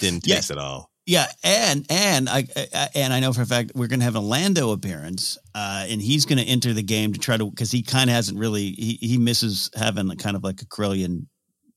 [0.00, 0.36] Din Yeah.
[0.36, 0.90] takes it all.
[1.06, 4.14] Yeah, and and I, I and I know for a fact we're going to have
[4.14, 7.70] a Lando appearance, uh, and he's going to enter the game to try to because
[7.70, 11.26] he kind of hasn't really he he misses having kind of like a Corellian,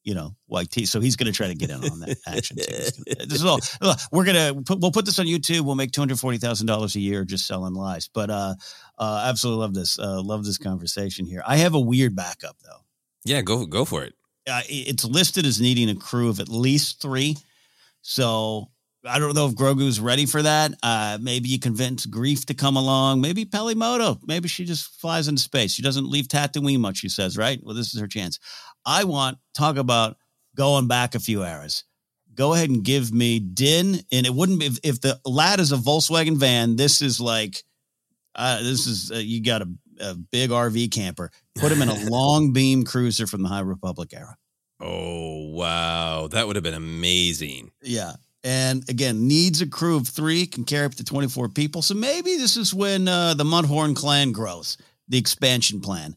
[0.03, 0.87] you know, YT.
[0.87, 2.57] So he's going to try to get in on that action.
[2.57, 2.63] Too.
[3.13, 5.61] Gonna- This is all look, we're going to put, we'll put this on YouTube.
[5.61, 8.07] We'll make two hundred forty thousand dollars a year just selling lies.
[8.07, 8.55] But uh,
[8.97, 9.99] uh, absolutely love this.
[9.99, 11.43] Uh, love this conversation here.
[11.45, 12.79] I have a weird backup though.
[13.25, 14.13] Yeah, go go for it.
[14.49, 17.37] uh, it's listed as needing a crew of at least three.
[18.01, 18.69] So
[19.05, 20.73] I don't know if Grogu's ready for that.
[20.83, 23.21] Uh, maybe you convince Greef to come along.
[23.21, 24.19] Maybe Peli Motto.
[24.25, 25.71] Maybe she just flies into space.
[25.71, 26.97] She doesn't leave Tatooine much.
[26.97, 27.59] She says, right?
[27.63, 28.39] Well, this is her chance.
[28.85, 30.17] I want talk about
[30.55, 31.83] going back a few eras.
[32.33, 35.71] Go ahead and give me Din, and it wouldn't be if, if the lad is
[35.71, 36.75] a Volkswagen van.
[36.75, 37.61] This is like,
[38.35, 39.69] uh, this is uh, you got a,
[39.99, 41.29] a big RV camper.
[41.55, 44.37] Put him in a long beam cruiser from the High Republic era.
[44.79, 47.71] Oh wow, that would have been amazing.
[47.81, 48.13] Yeah.
[48.43, 51.83] And again, needs a crew of three, can carry up to 24 people.
[51.83, 54.77] So maybe this is when uh, the Mudhorn clan grows,
[55.07, 56.15] the expansion plan.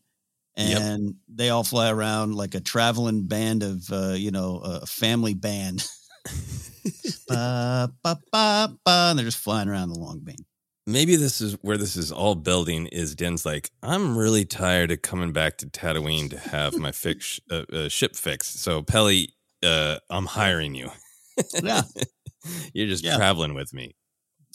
[0.56, 0.80] Yep.
[0.80, 5.34] And they all fly around like a traveling band of, uh, you know, a family
[5.34, 5.84] band.
[7.28, 10.36] ba, ba, ba, ba, and they're just flying around the long beam.
[10.86, 12.86] Maybe this is where this is all building.
[12.88, 17.40] Is Din's like, I'm really tired of coming back to Tatooine to have my fix
[17.50, 18.60] uh, uh, ship fixed.
[18.60, 19.30] So Peli,
[19.62, 20.90] uh, I'm hiring you.
[21.62, 21.82] Yeah.
[22.74, 23.16] You're just Yeah.
[23.16, 23.96] traveling with me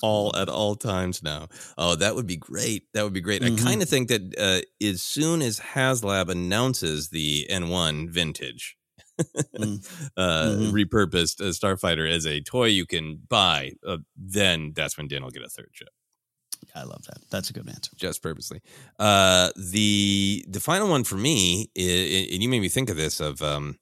[0.01, 1.47] all at all times now.
[1.77, 2.83] Oh, that would be great.
[2.93, 3.41] That would be great.
[3.41, 3.59] Mhm.
[3.59, 8.75] I kind of think that uh, as soon as HasLab announces the N1 vintage,
[9.57, 9.85] Mm.
[10.17, 10.71] uh, Mhm.
[10.71, 15.29] repurposed uh, Starfighter as a toy you can buy, uh, then that's when Din will
[15.29, 15.89] get a third ship
[16.75, 17.17] I love that.
[17.29, 17.91] That's a good answer.
[17.97, 18.61] just purposely.
[18.97, 23.19] Uh, the the final one for me, i- and you made me think of this
[23.19, 23.77] of um,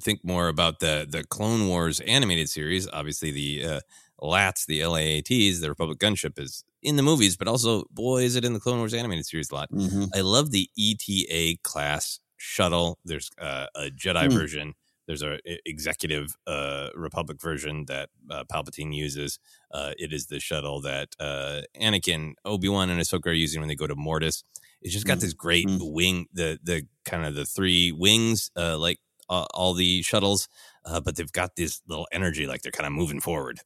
[0.00, 2.88] think more about the the Clone Wars animated series.
[2.88, 3.80] Obviously, the uh,
[4.24, 8.44] LATs, the LAATs, the Republic gunship is in the movies, but also boy, is it
[8.44, 9.70] in the Clone Wars animated series a lot.
[9.70, 10.08] Mhm.
[10.14, 12.98] I love the ETA class shuttle.
[13.04, 14.32] There's uh, a Jedi Mm.
[14.32, 14.74] version.
[15.06, 19.38] There's a executive uh, Republic version that uh, Palpatine uses.
[19.70, 23.68] Uh, it is the shuttle that uh, Anakin, Obi Wan, and Ahsoka are using when
[23.68, 24.42] they go to Mortis.
[24.80, 25.20] It's just got Mm.
[25.20, 25.92] this great Mm.
[25.92, 28.98] wing, the the kind of the three wings, uh, like
[29.28, 30.48] uh, all the shuttles,
[30.86, 33.60] uh, but they've got this little energy, like they're kind of moving forward.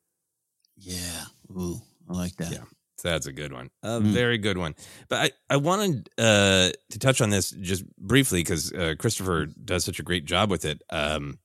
[0.79, 1.25] Yeah.
[1.51, 2.53] Ooh, I like that.
[2.53, 2.65] Yeah.
[2.99, 3.71] So that's a good one.
[3.83, 4.13] A Mm.
[4.13, 4.75] very good one.
[5.09, 9.85] But I, I wanted uh, to touch on this just briefly because uh, Christopher does
[9.85, 10.83] such a great job with it.
[10.91, 11.39] Um,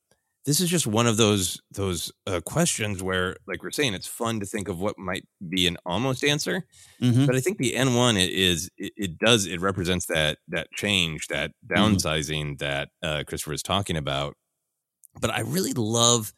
[0.45, 4.39] this is just one of those those uh, questions where, like we're saying, it's fun
[4.41, 6.65] to think of what might be an almost answer.
[7.01, 7.27] Mhm.
[7.27, 11.27] But I think the N one is it, it does it represents that that change,
[11.27, 11.81] that Mm-hmm.
[11.95, 14.35] downsizing that uh, Christopher is talking about.
[15.21, 16.33] But I really love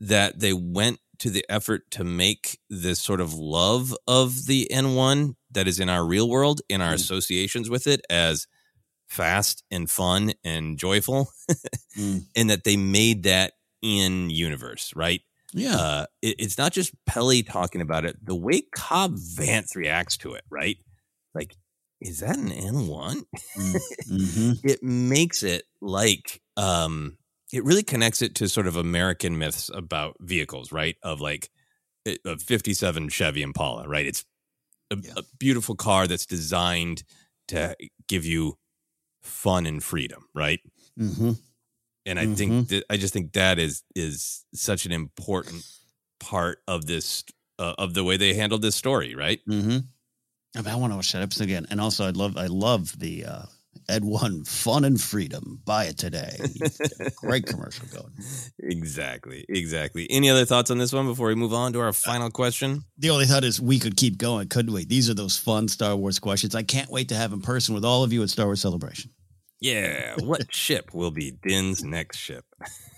[0.00, 5.34] that they went to the effort to make this sort of love of the N1
[5.50, 6.96] that is in our real world, in our Mm.
[6.96, 8.46] associations with it, as
[9.08, 11.32] fast and fun and joyful,
[11.96, 12.26] Mm.
[12.36, 15.22] and that they made that in universe, right?
[15.52, 15.76] Yeah.
[15.76, 18.16] Uh, it, it's not just Peli talking about it.
[18.24, 20.76] The way Cobb Vance reacts to it, right?
[21.34, 21.56] Like,
[22.00, 23.24] is that an N1?
[24.06, 27.16] hmm it makes it like um
[27.52, 30.96] it really connects it to sort of American myths about vehicles, right?
[31.02, 31.50] Of like
[32.06, 34.06] a a 57 Chevy Impala, right?
[34.06, 34.24] It's
[34.90, 35.14] a, Yeah.
[35.16, 37.04] a beautiful car that's designed
[37.48, 37.76] to
[38.08, 38.58] give you
[39.22, 40.60] fun and freedom, right?
[40.96, 41.32] hmm
[42.06, 42.36] And I Mhm.
[42.36, 45.64] think that, I just think that is is such an important
[46.20, 47.24] part of this
[47.58, 49.40] uh, of the way they handled this story, right?
[49.46, 49.78] hmm
[50.56, 51.66] I, mean, I want to watch that episode again.
[51.70, 53.42] And also, I love, I love the uh,
[53.88, 55.60] N1 Fun and Freedom.
[55.64, 56.36] Buy it today.
[56.38, 58.12] He's got a Great commercial going.
[58.60, 60.06] Exactly, exactly.
[60.10, 62.84] Any other thoughts on this one before we move on to our uh, final question?
[62.98, 64.84] The only thought is we could keep going, couldn't we?
[64.84, 66.54] These are those fun Star Wars questions.
[66.54, 69.10] I can't wait to have in person with all of you at Star Wars Celebration.
[69.60, 72.44] Yeah, what ship will be Din's next ship?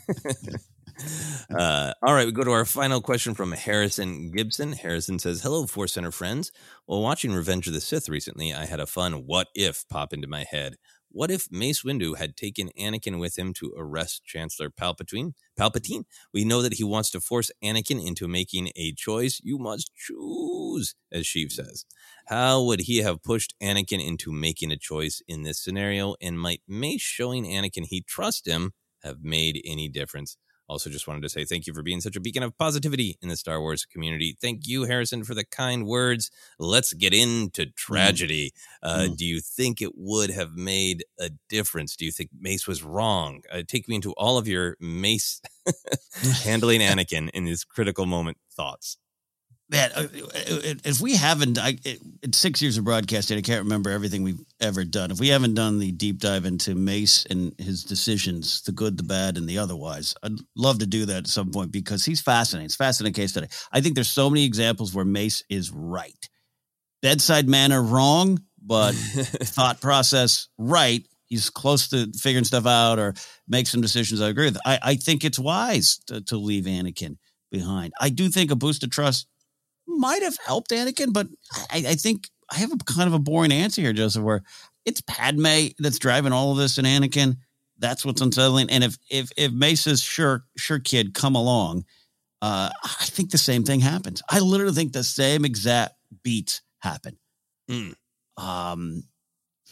[1.58, 4.72] uh, all right, we go to our final question from Harrison Gibson.
[4.72, 6.50] Harrison says, "Hello, Force Center friends.
[6.86, 10.28] While watching Revenge of the Sith recently, I had a fun what if pop into
[10.28, 10.76] my head.
[11.12, 15.32] What if Mace Windu had taken Anakin with him to arrest Chancellor Palpatine?
[15.58, 16.04] Palpatine.
[16.32, 19.40] We know that he wants to force Anakin into making a choice.
[19.42, 21.84] You must choose, as Sheev says.
[22.26, 26.14] How would he have pushed Anakin into making a choice in this scenario?
[26.20, 28.72] And might Mace showing Anakin he trusts him
[29.02, 30.36] have made any difference?
[30.70, 33.28] Also, just wanted to say thank you for being such a beacon of positivity in
[33.28, 34.36] the Star Wars community.
[34.40, 36.30] Thank you, Harrison, for the kind words.
[36.60, 38.52] Let's get into tragedy.
[38.82, 39.16] Uh, Mm.
[39.16, 41.96] Do you think it would have made a difference?
[41.96, 43.42] Do you think Mace was wrong?
[43.52, 45.40] Uh, take me into all of your Mace
[46.44, 48.96] handling Anakin in this critical moment thoughts.
[49.70, 51.78] Man, uh, uh, if we haven't, I,
[52.24, 55.12] in six years of broadcasting, I can't remember everything we've ever done.
[55.12, 59.04] If we haven't done the deep dive into Mace and his decisions, the good, the
[59.04, 62.64] bad, and the otherwise, I'd love to do that at some point because he's fascinating.
[62.64, 63.46] It's a fascinating case study.
[63.70, 66.28] I think there's so many examples where Mace is right.
[67.00, 71.06] Bedside manner wrong, but thought process right.
[71.26, 73.14] He's close to figuring stuff out or
[73.46, 74.58] make some decisions I agree with.
[74.66, 77.18] I, I think it's wise to, to leave Anakin
[77.52, 77.92] behind.
[78.00, 79.28] I do think a boost of trust
[79.98, 81.28] might have helped Anakin, but
[81.70, 84.42] I, I think I have a kind of a boring answer here, Joseph, where
[84.84, 87.36] it's Padme that's driving all of this in Anakin.
[87.78, 88.70] That's what's unsettling.
[88.70, 91.84] And if if if Mace says, sure, sure, kid, come along,
[92.42, 94.22] uh, I think the same thing happens.
[94.28, 97.18] I literally think the same exact beats happen.
[97.70, 97.94] Mm.
[98.36, 99.04] Um,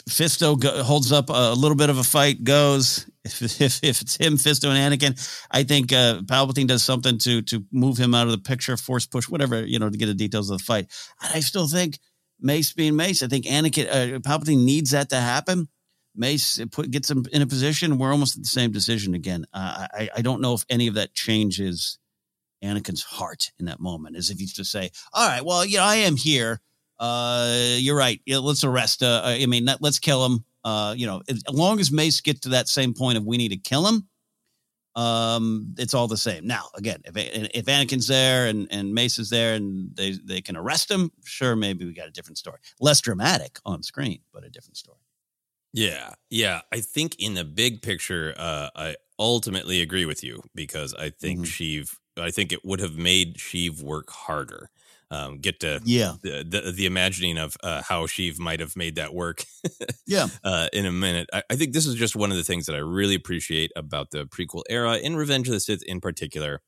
[0.09, 3.08] Fisto go, holds up a little bit of a fight, goes.
[3.23, 7.41] If, if, if it's him, Fisto and Anakin, I think uh, Palpatine does something to
[7.43, 10.13] to move him out of the picture, force push, whatever you know, to get the
[10.13, 10.87] details of the fight.
[11.21, 11.99] And I still think
[12.39, 15.67] Mace being Mace, I think Anakin, uh, Palpatine needs that to happen.
[16.15, 17.97] Mace put gets him in a position.
[17.97, 19.45] We're almost at the same decision again.
[19.53, 21.99] Uh, I I don't know if any of that changes
[22.63, 25.83] Anakin's heart in that moment, as if he's to say, "All right, well, you know,
[25.83, 26.61] I am here."
[26.99, 28.21] uh, you're right.
[28.25, 29.03] Yeah, let's arrest.
[29.03, 30.43] Uh, I mean, let- let's kill him.
[30.63, 33.49] Uh, you know, as long as Mace gets to that same point of we need
[33.49, 34.07] to kill him,
[34.95, 36.45] um, it's all the same.
[36.45, 40.57] Now, again, if if Anakin's there and and Mace is there and they they can
[40.57, 42.59] arrest him, sure, maybe we got a different story.
[42.79, 44.99] Less dramatic on screen, but a different story.
[45.71, 46.61] Yeah, yeah.
[46.71, 51.45] I think in the big picture, uh, I ultimately agree with you because I think
[51.45, 51.95] Sheev.
[52.17, 54.69] I think it would have made Sheev work harder.
[55.11, 56.15] Um, get to Yeah.
[56.21, 59.43] the the, the imagining of uh, how Sheev might have made that work.
[60.05, 60.27] Yeah.
[60.43, 61.29] uh, in a minute.
[61.33, 64.11] I, I think this is just one of the things that I really appreciate about
[64.11, 66.61] the prequel era in Revenge of the Sith in particular.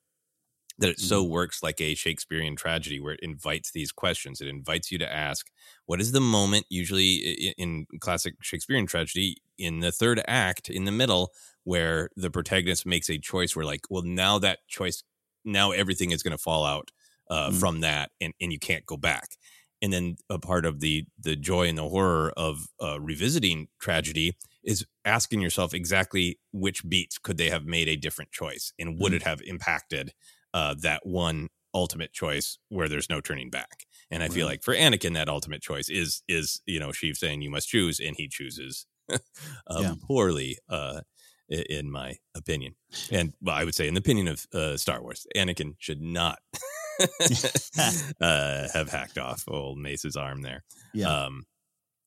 [0.78, 4.42] That it so works like a Shakespearean tragedy where it invites these questions.
[4.42, 5.48] It invites you to ask,
[5.86, 10.86] what is the moment, usually i- in classic Shakespearean tragedy, in the third act, in
[10.86, 11.34] the middle,
[11.66, 15.04] where the protagonist makes a choice where, like, well, now that choice,
[15.46, 16.90] now everything is going to fall out
[17.32, 17.60] uh, Mm.
[17.62, 19.30] from that and, and you can't go back
[19.82, 24.36] and then a part of the the joy and the horror of uh, revisiting tragedy
[24.64, 29.14] is asking yourself exactly which beats could they have made a different choice and would
[29.14, 29.16] Mm.
[29.18, 30.14] it have impacted
[30.54, 34.76] uh, that one ultimate choice where there's no turning back and i feel like for
[34.76, 38.28] anakin that ultimate choice is is you know sheev saying you must choose and he
[38.28, 39.20] chooses um,
[39.82, 39.94] Yeah.
[40.06, 41.00] poorly uh
[41.50, 42.76] in my opinion
[43.10, 46.40] and well, i would say in the opinion of uh, star wars anakin should not
[48.22, 50.64] uh, have hacked off old Mace's arm there.
[50.94, 51.08] Yeah.
[51.26, 51.46] Um,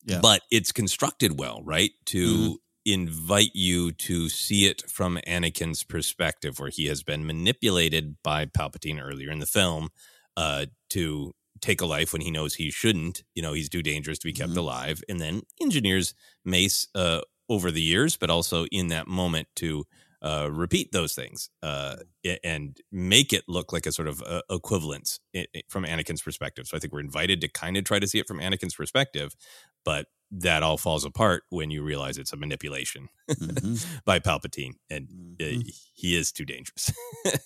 [0.06, 0.20] Yeah.
[0.20, 1.92] But it's constructed well, right?
[2.06, 2.56] To Mhm.
[2.84, 9.00] invite you to see it from Anakin's perspective, where he has been manipulated by Palpatine
[9.02, 9.88] earlier in the film
[10.36, 11.32] uh, to
[11.62, 13.24] take a life when he knows he shouldn't.
[13.34, 14.58] You know, he's too dangerous to be kept Mhm.
[14.58, 16.12] alive, and then engineers
[16.44, 19.86] Mace uh, over the years, but also in that moment to
[20.24, 21.96] uh, repeat those things uh,
[22.42, 26.66] and make it look like a sort of uh, equivalence i- i- from Anakin's perspective.
[26.66, 29.36] So I think we're invited to kind of try to see it from Anakin's perspective,
[29.84, 33.86] but that all falls apart when you realize it's a manipulation Mhm.
[34.06, 35.08] by Palpatine, and
[35.40, 35.70] uh, Mhm.
[35.94, 36.92] he is too dangerous.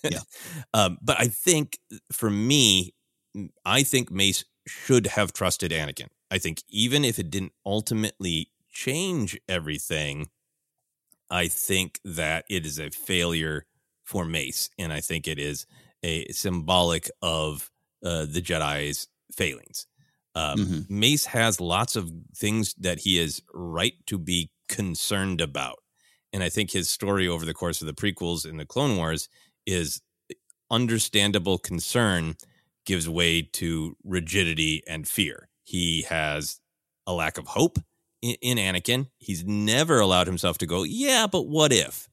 [0.07, 0.21] Yeah.
[0.73, 1.79] Um, but I think
[2.11, 2.93] for me,
[3.65, 6.07] I think Mace should have trusted Anakin.
[6.31, 10.29] I think even if it didn't ultimately change everything,
[11.29, 13.65] I think that it is a failure
[14.03, 15.65] for Mace, and I think it is
[16.03, 17.71] a symbolic of
[18.03, 19.85] uh, the Jedi's failings.
[20.35, 20.89] Um, Mhm.
[20.89, 25.79] Mace has lots of things that he is right to be concerned about,
[26.33, 29.27] and I think his story over the course of the prequels in the Clone Wars
[29.65, 30.01] is
[30.71, 32.35] understandable concern
[32.85, 35.49] gives way to rigidity and fear.
[35.63, 36.59] He has
[37.07, 37.77] a lack of hope
[38.21, 39.07] in, in Anakin.
[39.17, 42.09] He's never allowed himself to go, yeah, but what if?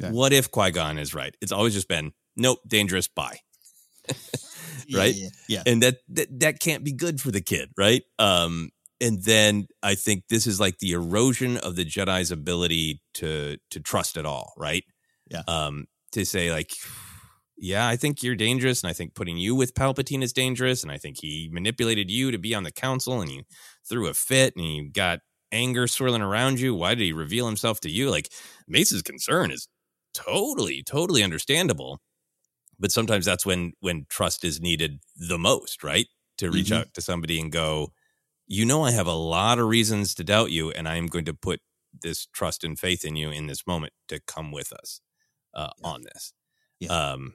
[0.00, 0.10] Yeah.
[0.10, 1.36] What if Qui Gon is right?
[1.40, 3.38] It's always just been, nope, dangerous, bye.
[4.94, 5.14] right?
[5.14, 5.28] Yeah.
[5.48, 5.62] Yeah.
[5.66, 8.02] And that, that that can't be good for the kid, right?
[8.18, 13.56] Um, and then I think this is like the erosion of the Jedi's ability to
[13.70, 14.84] to trust at all, right?
[15.30, 15.42] Yeah.
[15.48, 16.72] Um, to say like,
[17.56, 20.90] yeah, I think you're dangerous, and I think putting you with Palpatine is dangerous, and
[20.90, 23.42] I think he manipulated you to be on the council, and you
[23.88, 25.20] threw a fit, and you got
[25.52, 26.74] anger swirling around you.
[26.74, 28.10] Why did he reveal himself to you?
[28.10, 28.32] Like
[28.68, 29.68] Mace's concern is
[30.14, 32.00] totally, totally understandable.
[32.78, 36.06] but sometimes that's when when trust is needed the most, right?
[36.38, 36.72] To reach Mhm.
[36.72, 37.92] out to somebody and go,
[38.46, 41.26] you know, I have a lot of reasons to doubt you, and I am going
[41.26, 41.60] to put
[42.02, 45.00] this trust and faith in you in this moment to come with us
[45.54, 46.32] uh, on this.
[46.88, 47.34] Um,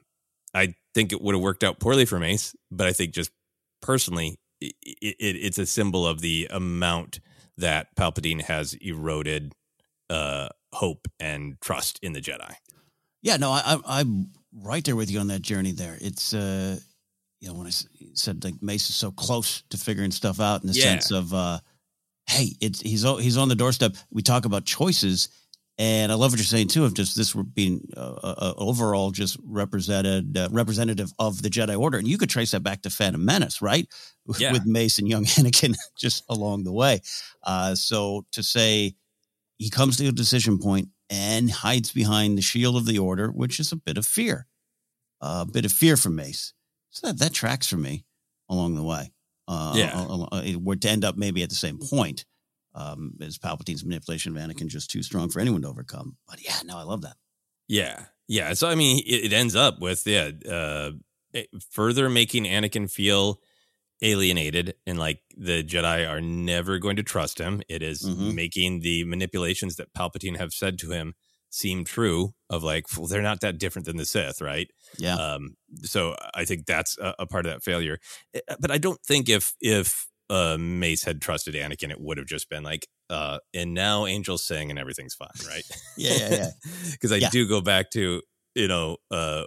[0.54, 3.30] I think it would have worked out poorly for Mace, but I think just
[3.82, 7.20] personally, it, it, it's a symbol of the amount
[7.58, 9.54] that Palpatine has eroded
[10.10, 12.54] uh, hope and trust in the Jedi.
[13.22, 15.72] Yeah, no, I, I, I'm right there with you on that journey.
[15.72, 16.78] There, it's uh,
[17.40, 20.62] you know, when I s- said like Mace is so close to figuring stuff out
[20.62, 20.84] in the Yeah.
[20.84, 21.58] sense of, uh,
[22.26, 23.96] hey, it's he's he's on the doorstep.
[24.10, 25.28] We talk about choices,
[25.78, 29.36] and I love what you're saying too of just this being uh, uh, overall just
[29.44, 33.22] represented uh, representative of the Jedi Order, and you could trace that back to Phantom
[33.24, 33.86] Menace, right?
[34.26, 34.52] With- Yeah.
[34.52, 37.00] With Mace and young Anakin just along the way.
[37.42, 38.94] Uh, so to say
[39.58, 43.60] he comes to a decision point and hides behind the shield of the order, which
[43.60, 44.46] is a bit of fear,
[45.20, 46.52] a bit of fear from Mace.
[46.90, 48.04] So that, that tracks for me
[48.48, 49.12] along the way.
[49.48, 49.92] Uh, Yeah.
[49.94, 52.24] uh, uh, uh, we're to end up maybe at the same point.
[52.76, 56.16] Um, is Palpatine's manipulation of Anakin just too strong for anyone to overcome?
[56.28, 57.16] But yeah, no, I love that.
[57.68, 58.52] Yeah, yeah.
[58.54, 60.90] So I mean, it, it ends up with yeah, uh,
[61.70, 63.40] further making Anakin feel
[64.02, 67.62] alienated and like the Jedi are never going to trust him.
[67.68, 68.34] It is Mhm.
[68.34, 71.14] making the manipulations that Palpatine have said to him
[71.48, 72.34] seem true.
[72.50, 74.70] Of like, well, they're not that different than the Sith, right?
[74.98, 75.14] Yeah.
[75.16, 77.98] Um, so I think that's a, a part of that failure.
[78.34, 82.26] Uh, But I don't think if if uh, Mace had trusted Anakin, it would have
[82.26, 85.64] just been like, uh, and now angels sing and everything's fine, right?
[85.98, 86.50] Yeah, yeah, yeah.
[86.92, 87.30] Because I Yeah.
[87.30, 88.20] do go back to
[88.54, 89.44] you know uh,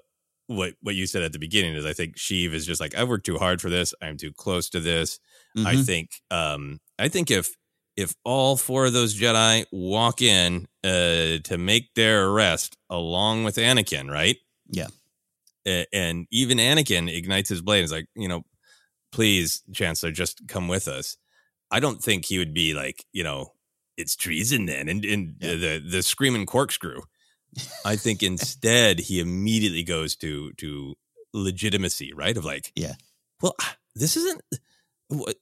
[0.47, 3.07] what what you said at the beginning is I think Sheev is just like I've
[3.09, 3.93] worked too hard for this.
[4.01, 5.19] I'm too close to this.
[5.57, 5.85] I Mhm.
[5.85, 7.49] think um, I think if
[7.97, 13.57] if all four of those Jedi walk in uh, to make their arrest along with
[13.57, 14.37] Anakin, right?
[14.69, 14.87] Yeah.
[15.65, 17.83] And even Anakin ignites his blade.
[17.83, 18.41] is like, you know,
[19.11, 21.17] please, Chancellor, just come with us.
[21.71, 23.53] I don't think he would be like, you know,
[23.97, 27.01] it's treason then, and, and the the screaming corkscrew.
[27.85, 30.95] I think instead he immediately goes to to
[31.33, 32.35] legitimacy, right?
[32.37, 32.93] Of like, yeah,
[33.41, 34.41] well, ah, this isn't
[35.09, 35.35] what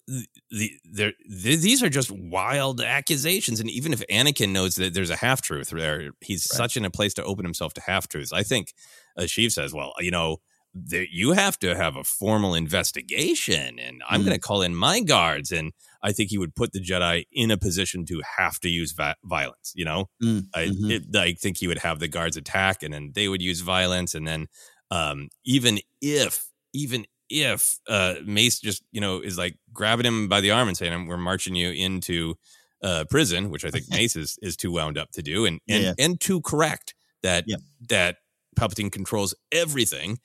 [0.50, 1.14] the there.
[1.30, 5.42] th- These are just wild accusations, and even if Anakin knows that there's a half
[5.42, 8.34] truth there, he's such in a place to open himself to half truths.
[8.34, 8.74] I think
[9.20, 10.38] Sheev says, well, you know.
[10.86, 14.26] There, you have to have a formal investigation, and I'm Mhm.
[14.26, 15.52] going to call in my guards.
[15.52, 15.74] And
[16.04, 19.16] I think he would put the Jedi in a position to have to use va-
[19.24, 19.72] violence.
[19.76, 20.92] You know, Mm, I, mhm.
[20.92, 24.14] it, I think he would have the guards attack, and then they would use violence,
[24.16, 24.48] and then
[24.92, 30.40] um, even if even if uh, Mace just you know is like grabbing him by
[30.42, 32.36] the arm and saying, "We're marching you into
[32.84, 35.84] uh, prison," which I think Mace is is too wound up to do, and and
[35.84, 35.94] Yeah.
[36.00, 37.46] and too correct that
[37.90, 38.18] that
[38.58, 40.20] Palpatine controls everything.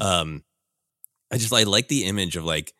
[0.00, 0.44] Um,
[1.32, 2.74] I just I like the image of like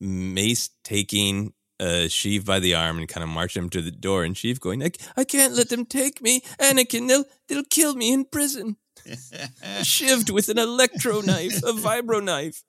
[0.00, 4.24] Mace taking uh Sheev by the arm and kind of marching him to the door,
[4.24, 6.40] and Sheev going, I, I can't let them take me.
[6.60, 8.76] Anakin, they'll they'll kill me in prison.
[9.06, 12.62] Shivved with an electro knife, a vibro knife.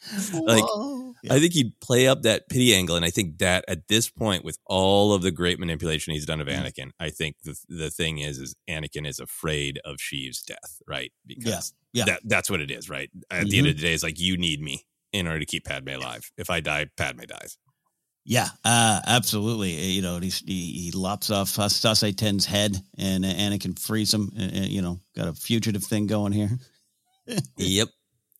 [0.32, 0.64] Like
[1.30, 4.44] I think he'd play up that pity angle, and I think that at this point,
[4.44, 8.18] with all of the great manipulation he's done of Anakin, I think the the thing
[8.18, 11.12] is, is Anakin is afraid of Sheev's death, right?
[11.26, 12.04] Because Yeah.
[12.04, 13.10] that that's what it is, right?
[13.30, 15.64] At the end of the day, it's like you need me in order to keep
[15.64, 16.30] Padme alive.
[16.36, 17.56] If I die, Padme dies.
[18.28, 19.76] Yeah, uh, absolutely.
[19.76, 24.32] Uh, You know, he, he, lops off Saesee Tiin's head, and uh, Anakin frees him.
[24.36, 26.50] And, and, you know, got a fugitive thing going here.
[27.56, 27.88] yep.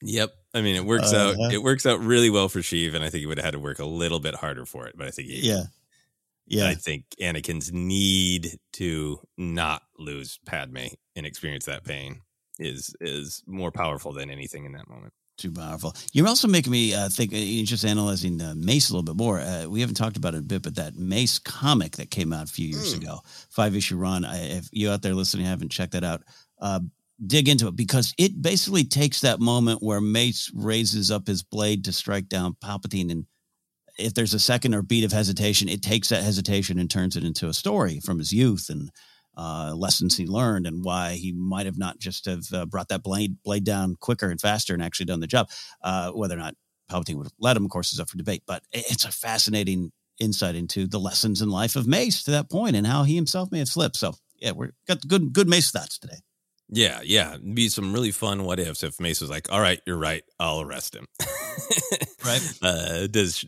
[0.03, 0.31] Yep.
[0.55, 1.43] I mean, it works Uh-huh.
[1.45, 1.53] out.
[1.53, 3.59] It works out really well for Sheev, and I think he would have had to
[3.59, 4.95] work a little bit harder for it.
[4.97, 5.65] But I think, he, Yeah.
[6.47, 6.69] Yeah.
[6.69, 10.87] I think Anakin's need to not lose Padme
[11.17, 12.21] and experience that pain
[12.59, 15.13] is is more powerful than anything in that moment.
[15.39, 15.95] Too powerful.
[16.13, 17.35] You're also making me uh, think.
[17.35, 19.41] Uh, just analyzing uh, Mace a little bit more.
[19.41, 22.45] Uh, we haven't talked about it a bit, but that Mace comic that came out
[22.49, 23.21] a few years ago,
[23.51, 24.25] five issue run.
[24.25, 26.23] I, if you out there listening haven't checked that out,
[26.61, 26.81] uh,
[27.25, 31.85] dig into it because it basically takes that moment where Mace raises up his blade
[31.85, 33.27] to strike down Palpatine, and
[33.99, 37.25] if there's a second or beat of hesitation, it takes that hesitation and turns it
[37.25, 38.91] into a story from his youth and
[39.37, 43.03] uh, lessons he learned and why he might have not just have uh, brought that
[43.03, 45.49] blade blade down quicker and faster and actually done the job.
[45.83, 46.55] Uh, whether or not
[46.91, 48.43] Palpatine would have let him, of course, is up for debate.
[48.47, 52.77] But it's a fascinating insight into the lessons in life of Mace to that point
[52.77, 53.97] and how he himself may have slipped.
[53.97, 56.19] So yeah, we're got good good Mace thoughts today.
[56.69, 57.37] Yeah, yeah.
[57.37, 60.25] Be some really fun what ifs if Mace was like, all right, you're right.
[60.41, 61.07] I'll arrest him.
[62.25, 62.43] right.
[62.63, 63.45] Uh, does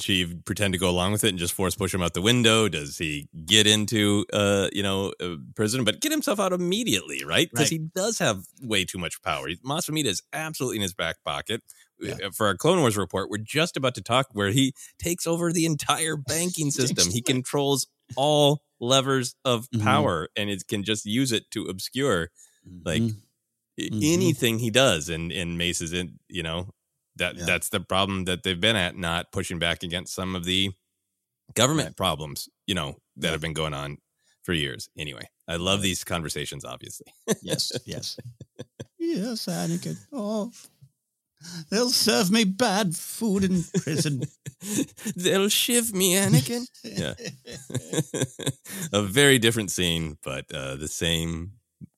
[0.00, 2.66] she pretend to go along with it and just force push him out the window?
[2.68, 7.50] Does he get into, uh, you know, uh, prison, but get himself out immediately, right?
[7.50, 7.80] Because Right.
[7.80, 9.48] he does have way too much power.
[9.62, 11.62] Mas Amedda is absolutely in his back pocket.
[12.02, 15.52] Uh, For our Clone Wars report, we're just about to talk where he takes over
[15.52, 17.10] the entire banking system.
[17.12, 19.82] he controls all levers of Mhm.
[19.82, 22.30] power and it can just use it to obscure
[22.84, 23.16] like Mhm.
[23.80, 24.12] i- Mhm.
[24.14, 26.72] anything he does and and Mace is in you know
[27.16, 27.44] that Yeah.
[27.46, 30.70] that's the problem that they've been at not pushing back against some of the
[31.54, 33.32] government problems you know that Yeah.
[33.32, 33.98] have been going on
[34.44, 35.82] for years anyway i love Right.
[35.88, 38.16] these conversations obviously Yes, yes.
[38.98, 39.96] yes, Anakin.
[40.12, 40.52] Oh,
[41.70, 44.22] they'll serve me bad food in prison.
[45.16, 47.14] they'll shiv me anakin yeah
[48.92, 51.52] a very different scene but uh the same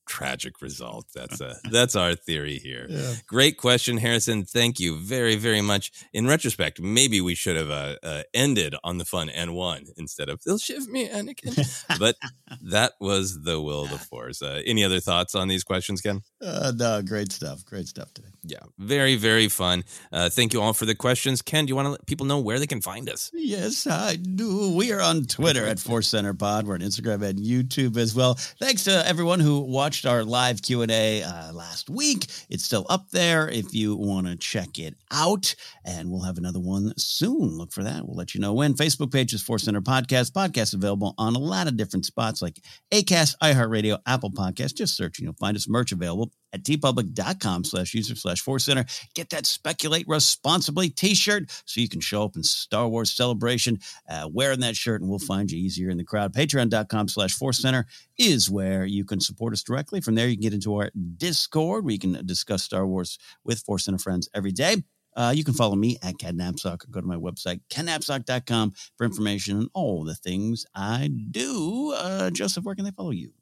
[0.06, 3.14] tragic result that's a that's our theory here Yeah.
[3.26, 4.44] Great question, Harrison.
[4.44, 5.90] Thank you very, very much.
[6.12, 10.42] In retrospect, maybe we should have uh, uh, ended on the fun N1 instead of
[10.44, 11.54] "They'll shiv me, Anakin."
[11.98, 12.16] but
[12.62, 14.42] that was the will of the Force.
[14.42, 16.20] Uh, any other thoughts on these questions, Ken?
[16.40, 17.64] Uh, no, great stuff.
[17.64, 18.28] Great stuff today.
[18.42, 19.84] Yeah, very, very fun.
[20.12, 21.40] Uh, thank you all for the questions.
[21.42, 23.30] Ken, do you want to let people know where they can find us?
[23.32, 24.74] Yes, I do.
[24.76, 26.66] We are on Twitter at Force Center Pod.
[26.66, 28.34] We're on Instagram and YouTube as well.
[28.34, 32.26] Thanks to everyone who watched our live Q and A uh, last week.
[32.50, 36.58] It's still up there if you want to check it out, and we'll have another
[36.58, 37.56] one soon.
[37.56, 38.04] Look for that.
[38.04, 38.74] We'll let you know when.
[38.74, 40.32] Facebook page is Force Center Podcast.
[40.32, 42.60] Podcast available on a lot of different spots like
[42.92, 44.74] Acast, iHeartRadio, Apple Podcast.
[44.74, 45.68] Just search and you'll find us.
[45.68, 48.84] Merch available at teepublic.com slash user slash Force Center.
[49.14, 53.78] Get that Speculate Responsibly t-shirt so you can show up in Star Wars Celebration
[54.08, 56.32] uh, wearing that shirt and we'll find you easier in the crowd.
[56.32, 57.86] Patreon.com slash Force Center
[58.16, 60.00] is where you can support us directly.
[60.00, 63.60] From there, you can get into our Discord where you can discuss Star Wars with
[63.60, 64.76] Force Center friends every day.
[65.16, 69.68] Uh, you can follow me at or go to my website, kennapzok.com for information on
[69.72, 71.94] all the things I do.
[71.96, 73.32] Uh, Joseph, where can they follow you?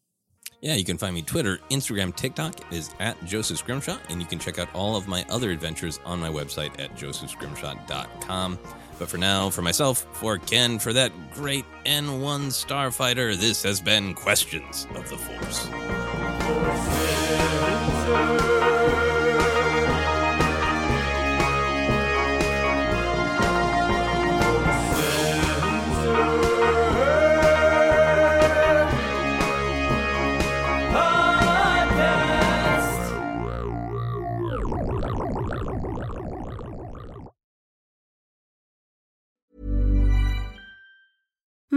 [0.62, 4.38] Yeah, you can find me Twitter, Instagram, TikTok is at Joseph Scrimshaw, and you can
[4.38, 8.60] check out all of my other adventures on my website at josephscrimshaw.com.
[8.96, 14.14] But for now, for myself, for Ken, for that great N1 starfighter, this has been
[14.14, 15.68] Questions of the Force.